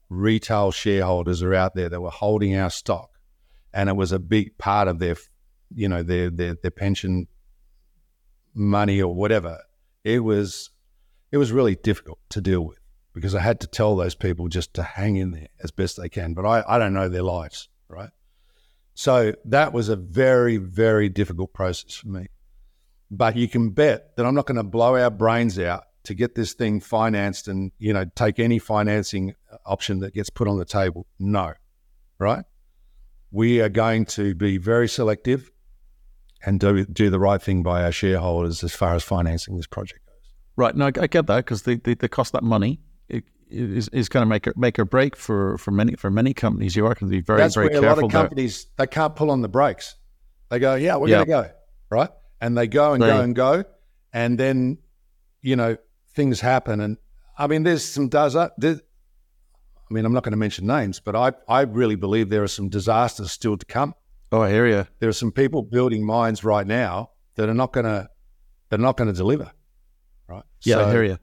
retail 0.10 0.72
shareholders 0.72 1.42
are 1.42 1.54
out 1.54 1.76
there 1.76 1.88
that 1.88 2.02
were 2.02 2.10
holding 2.10 2.58
our 2.58 2.70
stock, 2.70 3.12
and 3.74 3.88
it 3.88 3.96
was 3.96 4.12
a 4.12 4.20
big 4.20 4.58
part 4.58 4.90
of 4.90 5.00
their, 5.00 5.16
you 5.74 5.88
know, 5.88 6.04
their 6.04 6.30
their, 6.30 6.56
their 6.62 6.72
pension 6.72 7.28
money 8.54 9.02
or 9.02 9.16
whatever. 9.16 9.60
It 10.04 10.20
was 10.26 10.72
it 11.32 11.38
was 11.38 11.54
really 11.54 11.76
difficult 11.76 12.20
to 12.32 12.42
deal 12.42 12.66
with 12.66 12.80
because 13.14 13.34
I 13.34 13.40
had 13.40 13.62
to 13.62 13.68
tell 13.68 13.96
those 13.96 14.16
people 14.16 14.50
just 14.50 14.74
to 14.74 14.84
hang 14.84 15.16
in 15.16 15.32
there 15.32 15.48
as 15.64 15.72
best 15.72 15.96
they 15.96 16.10
can. 16.10 16.34
But 16.34 16.46
I, 16.46 16.66
I 16.68 16.80
don't 16.80 16.94
know 16.94 17.08
their 17.08 17.24
lives, 17.24 17.70
right? 17.88 18.10
So 18.96 19.34
that 19.46 19.74
was 19.74 19.90
a 19.90 19.96
very, 19.96 20.58
very 20.58 21.10
difficult 21.10 21.54
process 21.54 21.96
for 21.96 22.08
me. 22.08 22.28
But 23.10 23.36
you 23.36 23.48
can 23.48 23.72
bet 23.72 24.16
that 24.16 24.26
I'm 24.26 24.36
not 24.36 24.46
going 24.46 24.58
to 24.58 24.64
blow 24.64 24.96
our 24.96 25.10
brains 25.10 25.60
out 25.60 25.84
to 26.04 26.14
get 26.14 26.36
this 26.36 26.54
thing 26.54 26.80
financed 26.80 27.48
and, 27.48 27.72
you 27.80 27.94
know, 27.94 28.06
take 28.16 28.40
any 28.40 28.60
financing 28.60 29.36
option 29.66 30.00
that 30.00 30.14
gets 30.14 30.30
put 30.30 30.48
on 30.48 30.58
the 30.58 30.66
table. 30.66 31.08
No, 31.20 31.54
right? 32.20 32.44
We 33.32 33.62
are 33.62 33.70
going 33.70 34.06
to 34.08 34.36
be 34.36 34.58
very 34.58 34.88
selective 34.88 35.50
and 36.46 36.60
do, 36.60 36.86
do 36.86 37.10
the 37.10 37.20
right 37.20 37.42
thing 37.42 37.64
by 37.64 37.84
our 37.84 37.92
shareholders 37.92 38.64
as 38.64 38.76
far 38.76 38.96
as 38.96 39.04
financing 39.04 39.58
this 39.58 39.68
project 39.68 40.02
goes. 40.06 40.34
Right. 40.56 40.76
No, 40.76 40.88
I 40.88 41.08
get 41.08 41.28
that 41.28 41.38
because 41.38 41.64
they, 41.64 41.76
they, 41.76 41.94
they 41.96 42.08
cost 42.08 42.34
that 42.34 42.44
money 42.44 42.80
is, 43.54 43.88
is 43.90 44.10
going 44.10 44.24
to 44.24 44.30
make 44.30 44.48
a 44.48 44.54
make 44.56 44.80
or 44.80 44.86
break 44.86 45.16
for, 45.16 45.58
for 45.58 45.72
many 45.72 45.96
for 45.96 46.10
many 46.10 46.34
companies. 46.34 46.76
You 46.76 46.86
are 46.86 46.94
going 46.96 47.12
to 47.12 47.16
be 47.16 47.22
very 47.22 47.40
That's 47.40 47.56
very 47.56 47.68
where 47.68 47.82
careful. 47.82 48.00
A 48.00 48.02
lot 48.02 48.06
of 48.06 48.12
companies 48.12 48.66
there. 48.78 48.86
they 48.86 48.92
can't 48.92 49.16
pull 49.16 49.32
on 49.32 49.42
the 49.42 49.48
brakes. 49.48 49.96
They 50.50 50.60
go, 50.60 50.76
yeah, 50.76 50.98
we're 50.98 51.08
going 51.08 51.26
to 51.26 51.30
go 51.30 51.50
right, 51.90 52.10
and 52.42 52.58
they 52.58 52.68
go 52.68 52.94
and 52.94 53.04
right. 53.04 53.10
go 53.10 53.22
and 53.22 53.36
go, 53.36 53.64
and 54.12 54.40
then 54.40 54.80
you 55.42 55.56
know 55.56 55.78
things 56.14 56.42
happen. 56.42 56.80
And 56.80 56.98
I 57.38 57.48
mean, 57.48 57.64
there's 57.64 57.84
some 57.84 58.10
does. 58.10 58.36
I 58.36 58.50
mean, 59.90 60.06
I'm 60.06 60.14
not 60.14 60.24
going 60.24 60.32
to 60.32 60.38
mention 60.38 60.66
names, 60.68 61.00
but 61.00 61.16
I 61.16 61.34
I 61.48 61.62
really 61.62 61.96
believe 61.96 62.30
there 62.30 62.44
are 62.44 62.48
some 62.48 62.70
disasters 62.70 63.32
still 63.32 63.58
to 63.58 63.66
come. 63.66 63.94
Oh, 64.32 64.42
I 64.42 64.50
hear 64.50 64.68
you. 64.68 64.88
There 65.00 65.10
are 65.10 65.14
some 65.14 65.32
people 65.32 65.62
building 65.62 66.06
mines 66.06 66.44
right 66.44 66.66
now 66.66 67.12
that 67.36 67.50
are 67.50 67.54
not 67.54 67.72
going 67.74 67.86
to 67.86 68.10
they're 68.70 68.80
not 68.80 68.98
going 68.98 69.08
to 69.08 69.14
deliver. 69.14 69.52
Right. 70.28 70.44
Yeah, 70.64 70.78
so, 70.78 70.86
I 70.86 70.92
hear 70.92 71.04
you. 71.04 71.18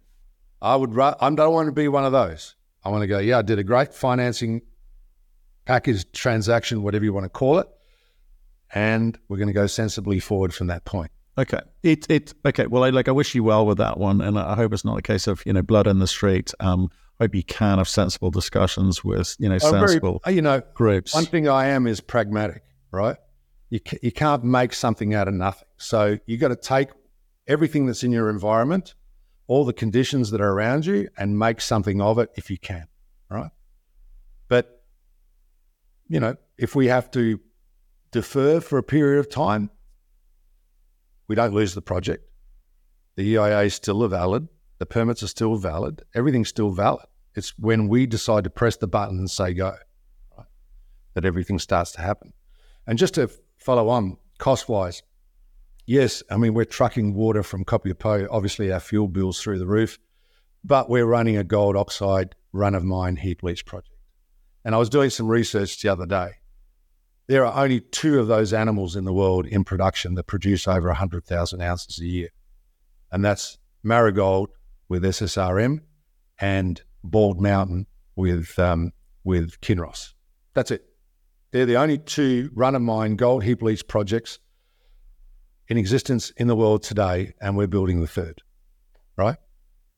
I 0.62 0.76
would. 0.76 0.98
I 0.98 1.30
don't 1.30 1.52
want 1.52 1.66
to 1.66 1.72
be 1.72 1.88
one 1.88 2.04
of 2.04 2.12
those. 2.12 2.54
I 2.84 2.90
want 2.90 3.02
to 3.02 3.06
go. 3.06 3.18
Yeah, 3.18 3.38
I 3.38 3.42
did 3.42 3.58
a 3.58 3.64
great 3.64 3.94
financing 3.94 4.62
package 5.64 6.10
transaction, 6.12 6.82
whatever 6.82 7.04
you 7.04 7.12
want 7.12 7.24
to 7.24 7.30
call 7.30 7.58
it, 7.58 7.68
and 8.74 9.18
we're 9.28 9.36
going 9.36 9.48
to 9.48 9.54
go 9.54 9.66
sensibly 9.66 10.20
forward 10.20 10.52
from 10.52 10.66
that 10.68 10.84
point. 10.84 11.10
Okay. 11.38 11.60
It 11.82 12.10
it 12.10 12.34
okay. 12.44 12.66
Well, 12.66 12.84
I 12.84 12.90
like 12.90 13.08
I 13.08 13.12
wish 13.12 13.34
you 13.34 13.44
well 13.44 13.64
with 13.64 13.78
that 13.78 13.98
one, 13.98 14.20
and 14.20 14.38
I 14.38 14.54
hope 14.54 14.72
it's 14.72 14.84
not 14.84 14.98
a 14.98 15.02
case 15.02 15.26
of 15.26 15.42
you 15.46 15.52
know 15.52 15.62
blood 15.62 15.86
in 15.86 15.98
the 15.98 16.06
street. 16.06 16.52
Um, 16.60 16.90
I 17.18 17.24
hope 17.24 17.34
you 17.34 17.44
can 17.44 17.78
have 17.78 17.88
sensible 17.88 18.30
discussions 18.30 19.04
with 19.04 19.36
you 19.38 19.48
know 19.48 19.58
sensible 19.58 20.20
very, 20.24 20.36
you 20.36 20.42
know 20.42 20.62
groups. 20.74 21.14
One 21.14 21.26
thing 21.26 21.48
I 21.48 21.68
am 21.68 21.86
is 21.86 22.00
pragmatic, 22.00 22.62
right? 22.90 23.16
You 23.70 23.80
you 24.02 24.12
can't 24.12 24.44
make 24.44 24.74
something 24.74 25.14
out 25.14 25.28
of 25.28 25.34
nothing. 25.34 25.68
So 25.78 26.18
you 26.26 26.36
got 26.36 26.48
to 26.48 26.56
take 26.56 26.88
everything 27.46 27.86
that's 27.86 28.02
in 28.02 28.12
your 28.12 28.28
environment 28.28 28.94
all 29.50 29.64
the 29.64 29.72
conditions 29.72 30.30
that 30.30 30.40
are 30.40 30.52
around 30.52 30.86
you 30.86 31.08
and 31.18 31.36
make 31.36 31.60
something 31.60 32.00
of 32.00 32.20
it 32.20 32.30
if 32.36 32.48
you 32.50 32.56
can, 32.56 32.86
right? 33.28 33.50
But, 34.46 34.84
you 36.06 36.20
know, 36.20 36.36
if 36.56 36.76
we 36.76 36.86
have 36.86 37.10
to 37.10 37.40
defer 38.12 38.60
for 38.60 38.78
a 38.78 38.82
period 38.84 39.18
of 39.18 39.28
time, 39.28 39.70
we 41.26 41.34
don't 41.34 41.52
lose 41.52 41.74
the 41.74 41.82
project. 41.82 42.30
The 43.16 43.24
EIA 43.24 43.62
is 43.62 43.74
still 43.74 44.06
valid. 44.06 44.46
The 44.78 44.86
permits 44.86 45.24
are 45.24 45.26
still 45.26 45.56
valid. 45.56 46.02
Everything's 46.14 46.48
still 46.48 46.70
valid. 46.70 47.06
It's 47.34 47.52
when 47.58 47.88
we 47.88 48.06
decide 48.06 48.44
to 48.44 48.50
press 48.50 48.76
the 48.76 48.86
button 48.86 49.18
and 49.18 49.28
say 49.28 49.52
go, 49.52 49.74
right, 50.38 50.46
that 51.14 51.24
everything 51.24 51.58
starts 51.58 51.90
to 51.92 52.02
happen. 52.02 52.34
And 52.86 53.00
just 53.00 53.14
to 53.14 53.28
follow 53.58 53.88
on, 53.88 54.16
cost 54.38 54.68
wise, 54.68 55.02
yes, 55.90 56.22
I 56.30 56.36
mean, 56.36 56.54
we're 56.54 56.64
trucking 56.64 57.14
water 57.14 57.42
from 57.42 57.64
Copiapó. 57.64 58.28
Obviously, 58.30 58.72
our 58.72 58.78
fuel 58.78 59.08
bill's 59.08 59.42
through 59.42 59.58
the 59.58 59.66
roof, 59.66 59.98
but 60.62 60.88
we're 60.88 61.04
running 61.04 61.36
a 61.36 61.42
gold 61.42 61.76
oxide 61.76 62.36
run 62.52 62.76
of 62.76 62.84
mine 62.84 63.16
heap 63.16 63.42
leach 63.42 63.66
project. 63.66 63.90
And 64.64 64.74
I 64.74 64.78
was 64.78 64.88
doing 64.88 65.10
some 65.10 65.26
research 65.26 65.82
the 65.82 65.88
other 65.88 66.06
day. 66.06 66.34
There 67.26 67.44
are 67.44 67.64
only 67.64 67.80
two 67.80 68.20
of 68.20 68.28
those 68.28 68.52
animals 68.52 68.94
in 68.94 69.04
the 69.04 69.12
world 69.12 69.46
in 69.46 69.64
production 69.64 70.14
that 70.14 70.28
produce 70.28 70.68
over 70.68 70.88
100,000 70.88 71.60
ounces 71.60 71.98
a 71.98 72.06
year. 72.06 72.28
And 73.10 73.24
that's 73.24 73.58
Marigold 73.82 74.50
with 74.88 75.02
SSRM 75.02 75.80
and 76.38 76.82
Bald 77.02 77.40
Mountain 77.40 77.86
with, 78.14 78.56
um, 78.60 78.92
with 79.24 79.60
Kinross. 79.60 80.12
That's 80.54 80.70
it. 80.70 80.84
They're 81.50 81.66
the 81.66 81.76
only 81.76 81.98
two 81.98 82.50
run 82.54 82.76
of 82.76 82.82
mine 82.82 83.16
gold 83.16 83.42
heap 83.42 83.60
leach 83.60 83.88
projects 83.88 84.38
in 85.70 85.78
existence 85.78 86.30
in 86.36 86.48
the 86.48 86.56
world 86.56 86.82
today, 86.82 87.32
and 87.40 87.56
we're 87.56 87.68
building 87.68 88.00
the 88.00 88.08
third, 88.08 88.42
right? 89.16 89.36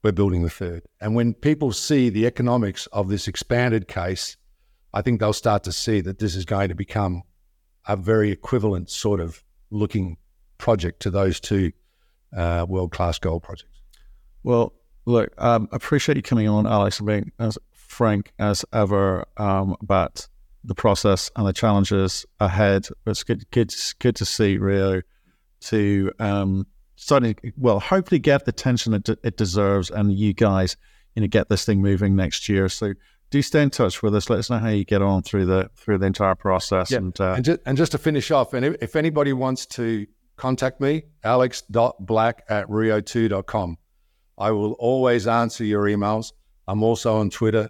We're 0.05 0.13
building 0.13 0.43
the 0.43 0.51
third. 0.51 0.83
And 1.01 1.15
when 1.15 1.33
people 1.33 1.73
see 1.73 2.11
the 2.11 2.27
economics 2.27 2.87
of 2.89 3.09
this 3.09 3.27
expanded 3.27 3.89
case, 3.89 4.37
I 4.93 5.01
think 5.01 5.19
they'll 5.19 5.33
start 5.33 5.65
to 5.65 5.73
see 5.73 6.03
that 6.03 6.19
this 6.19 6.37
is 6.37 6.45
going 6.45 6.69
to 6.69 6.75
become 6.75 7.23
a 7.89 7.97
very 7.97 8.31
equivalent 8.31 8.91
sort 8.91 9.19
of 9.19 9.43
looking 9.71 10.19
project 10.59 11.01
to 11.01 11.11
those 11.11 11.41
two 11.41 11.73
uh, 12.37 12.67
world 12.69 12.93
class 12.93 13.19
gold 13.19 13.43
projects. 13.43 13.81
Well, 14.43 14.75
look, 15.07 15.33
um, 15.39 15.69
appreciate 15.73 16.17
you 16.17 16.23
coming 16.23 16.49
on, 16.49 16.67
Alex, 16.67 16.99
and 16.99 17.07
being 17.07 17.33
as 17.39 17.57
frank 17.73 18.33
as 18.39 18.63
ever 18.75 19.25
um, 19.39 19.77
about 19.81 20.29
the 20.65 20.75
process 20.75 21.31
and 21.35 21.47
the 21.47 21.53
challenges 21.55 22.27
ahead. 22.41 22.89
It's 23.07 23.25
good, 23.25 23.51
good, 23.51 23.75
good 23.99 24.17
to 24.17 24.27
see 24.27 24.59
Rio 24.59 25.01
to 25.63 26.13
um, 26.19 26.67
starting 26.97 27.37
well, 27.57 27.81
hopefully 27.81 28.19
get 28.19 28.45
the 28.45 28.51
attention 28.51 28.95
it, 28.95 29.09
it 29.09 29.37
deserves, 29.37 29.91
and 29.91 30.13
you 30.13 30.33
guys, 30.33 30.77
you 31.15 31.23
know, 31.23 31.29
get 31.29 31.49
this 31.49 31.65
thing 31.65 31.81
moving 31.81 32.17
next 32.17 32.49
year. 32.49 32.69
So 32.69 32.95
do 33.31 33.43
stay 33.43 33.63
in 33.63 33.71
touch 33.71 34.03
with 34.03 34.15
us. 34.15 34.29
Let 34.29 34.39
us 34.39 34.51
know 34.51 34.59
how 34.59 34.69
you 34.69 34.85
get 34.85 35.03
on 35.03 35.23
through 35.23 35.47
the 35.47 35.71
through 35.77 35.99
the 35.99 36.07
entire 36.07 36.35
process. 36.35 36.91
Yeah. 36.91 36.99
And, 36.99 37.21
uh, 37.21 37.35
and, 37.37 37.45
just, 37.45 37.61
and 37.67 37.77
just 37.77 37.93
to 37.93 37.99
finish 37.99 38.31
off, 38.31 38.55
and 38.55 38.65
if, 38.65 38.77
if 38.83 38.97
anybody 38.97 39.33
wants 39.33 39.67
to 39.67 40.07
contact 40.37 40.81
me, 40.81 41.05
alex.black 41.25 42.45
at 42.49 42.67
rio2.com. 42.69 43.79
I 44.39 44.51
will 44.51 44.73
always 44.73 45.27
answer 45.27 45.65
your 45.65 45.85
emails. 45.85 46.33
I'm 46.67 46.83
also 46.83 47.17
on 47.19 47.31
Twitter. 47.31 47.69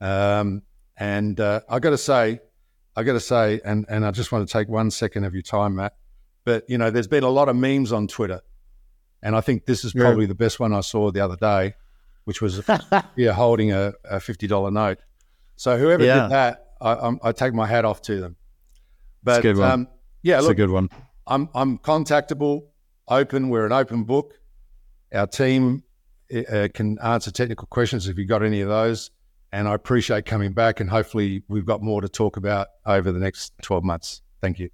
Um, 0.00 0.62
and 0.96 1.38
uh, 1.40 1.60
I 1.68 1.78
got 1.78 1.90
to 1.90 1.98
say, 1.98 2.40
I 2.96 3.04
got 3.04 3.14
to 3.14 3.20
say, 3.20 3.60
and, 3.64 3.86
and 3.88 4.04
I 4.04 4.10
just 4.10 4.32
want 4.32 4.46
to 4.46 4.52
take 4.52 4.68
one 4.68 4.90
second 4.90 5.24
of 5.24 5.34
your 5.34 5.42
time, 5.42 5.76
Matt. 5.76 5.94
But, 6.44 6.68
you 6.68 6.78
know, 6.78 6.90
there's 6.90 7.08
been 7.08 7.24
a 7.24 7.28
lot 7.28 7.48
of 7.48 7.56
memes 7.56 7.92
on 7.92 8.06
Twitter. 8.06 8.40
And 9.22 9.36
I 9.36 9.40
think 9.40 9.66
this 9.66 9.84
is 9.84 9.92
probably 9.92 10.24
yeah. 10.24 10.28
the 10.28 10.34
best 10.34 10.58
one 10.58 10.72
I 10.72 10.80
saw 10.80 11.10
the 11.10 11.20
other 11.20 11.36
day, 11.36 11.74
which 12.24 12.40
was 12.40 12.62
yeah, 13.16 13.32
holding 13.32 13.72
a, 13.72 13.92
a 14.04 14.16
$50 14.16 14.72
note. 14.72 14.98
So 15.56 15.76
whoever 15.76 16.04
yeah. 16.04 16.22
did 16.22 16.30
that, 16.30 16.66
I, 16.80 17.12
I, 17.22 17.32
take 17.32 17.52
my 17.52 17.66
hat 17.66 17.84
off 17.84 18.00
to 18.02 18.18
them. 18.18 18.36
But 19.22 19.44
um, 19.44 19.88
yeah, 20.22 20.38
it's 20.38 20.44
look, 20.44 20.52
a 20.52 20.54
good 20.54 20.70
one. 20.70 20.88
I'm 21.26 21.50
I'm 21.54 21.76
contactable, 21.78 22.62
open. 23.08 23.50
We're 23.50 23.66
an 23.66 23.72
open 23.72 24.04
book. 24.04 24.34
Our 25.12 25.26
team 25.26 25.84
uh, 26.34 26.68
can 26.72 26.98
answer 27.00 27.30
technical 27.30 27.66
questions 27.66 28.08
if 28.08 28.16
you've 28.16 28.28
got 28.28 28.42
any 28.42 28.62
of 28.62 28.68
those. 28.68 29.10
And 29.52 29.66
I 29.68 29.74
appreciate 29.74 30.26
coming 30.26 30.52
back, 30.52 30.80
and 30.80 30.88
hopefully 30.88 31.42
we've 31.48 31.66
got 31.66 31.82
more 31.82 32.00
to 32.00 32.08
talk 32.08 32.36
about 32.36 32.68
over 32.86 33.10
the 33.10 33.18
next 33.18 33.52
12 33.62 33.82
months. 33.82 34.22
Thank 34.40 34.60
you. 34.60 34.70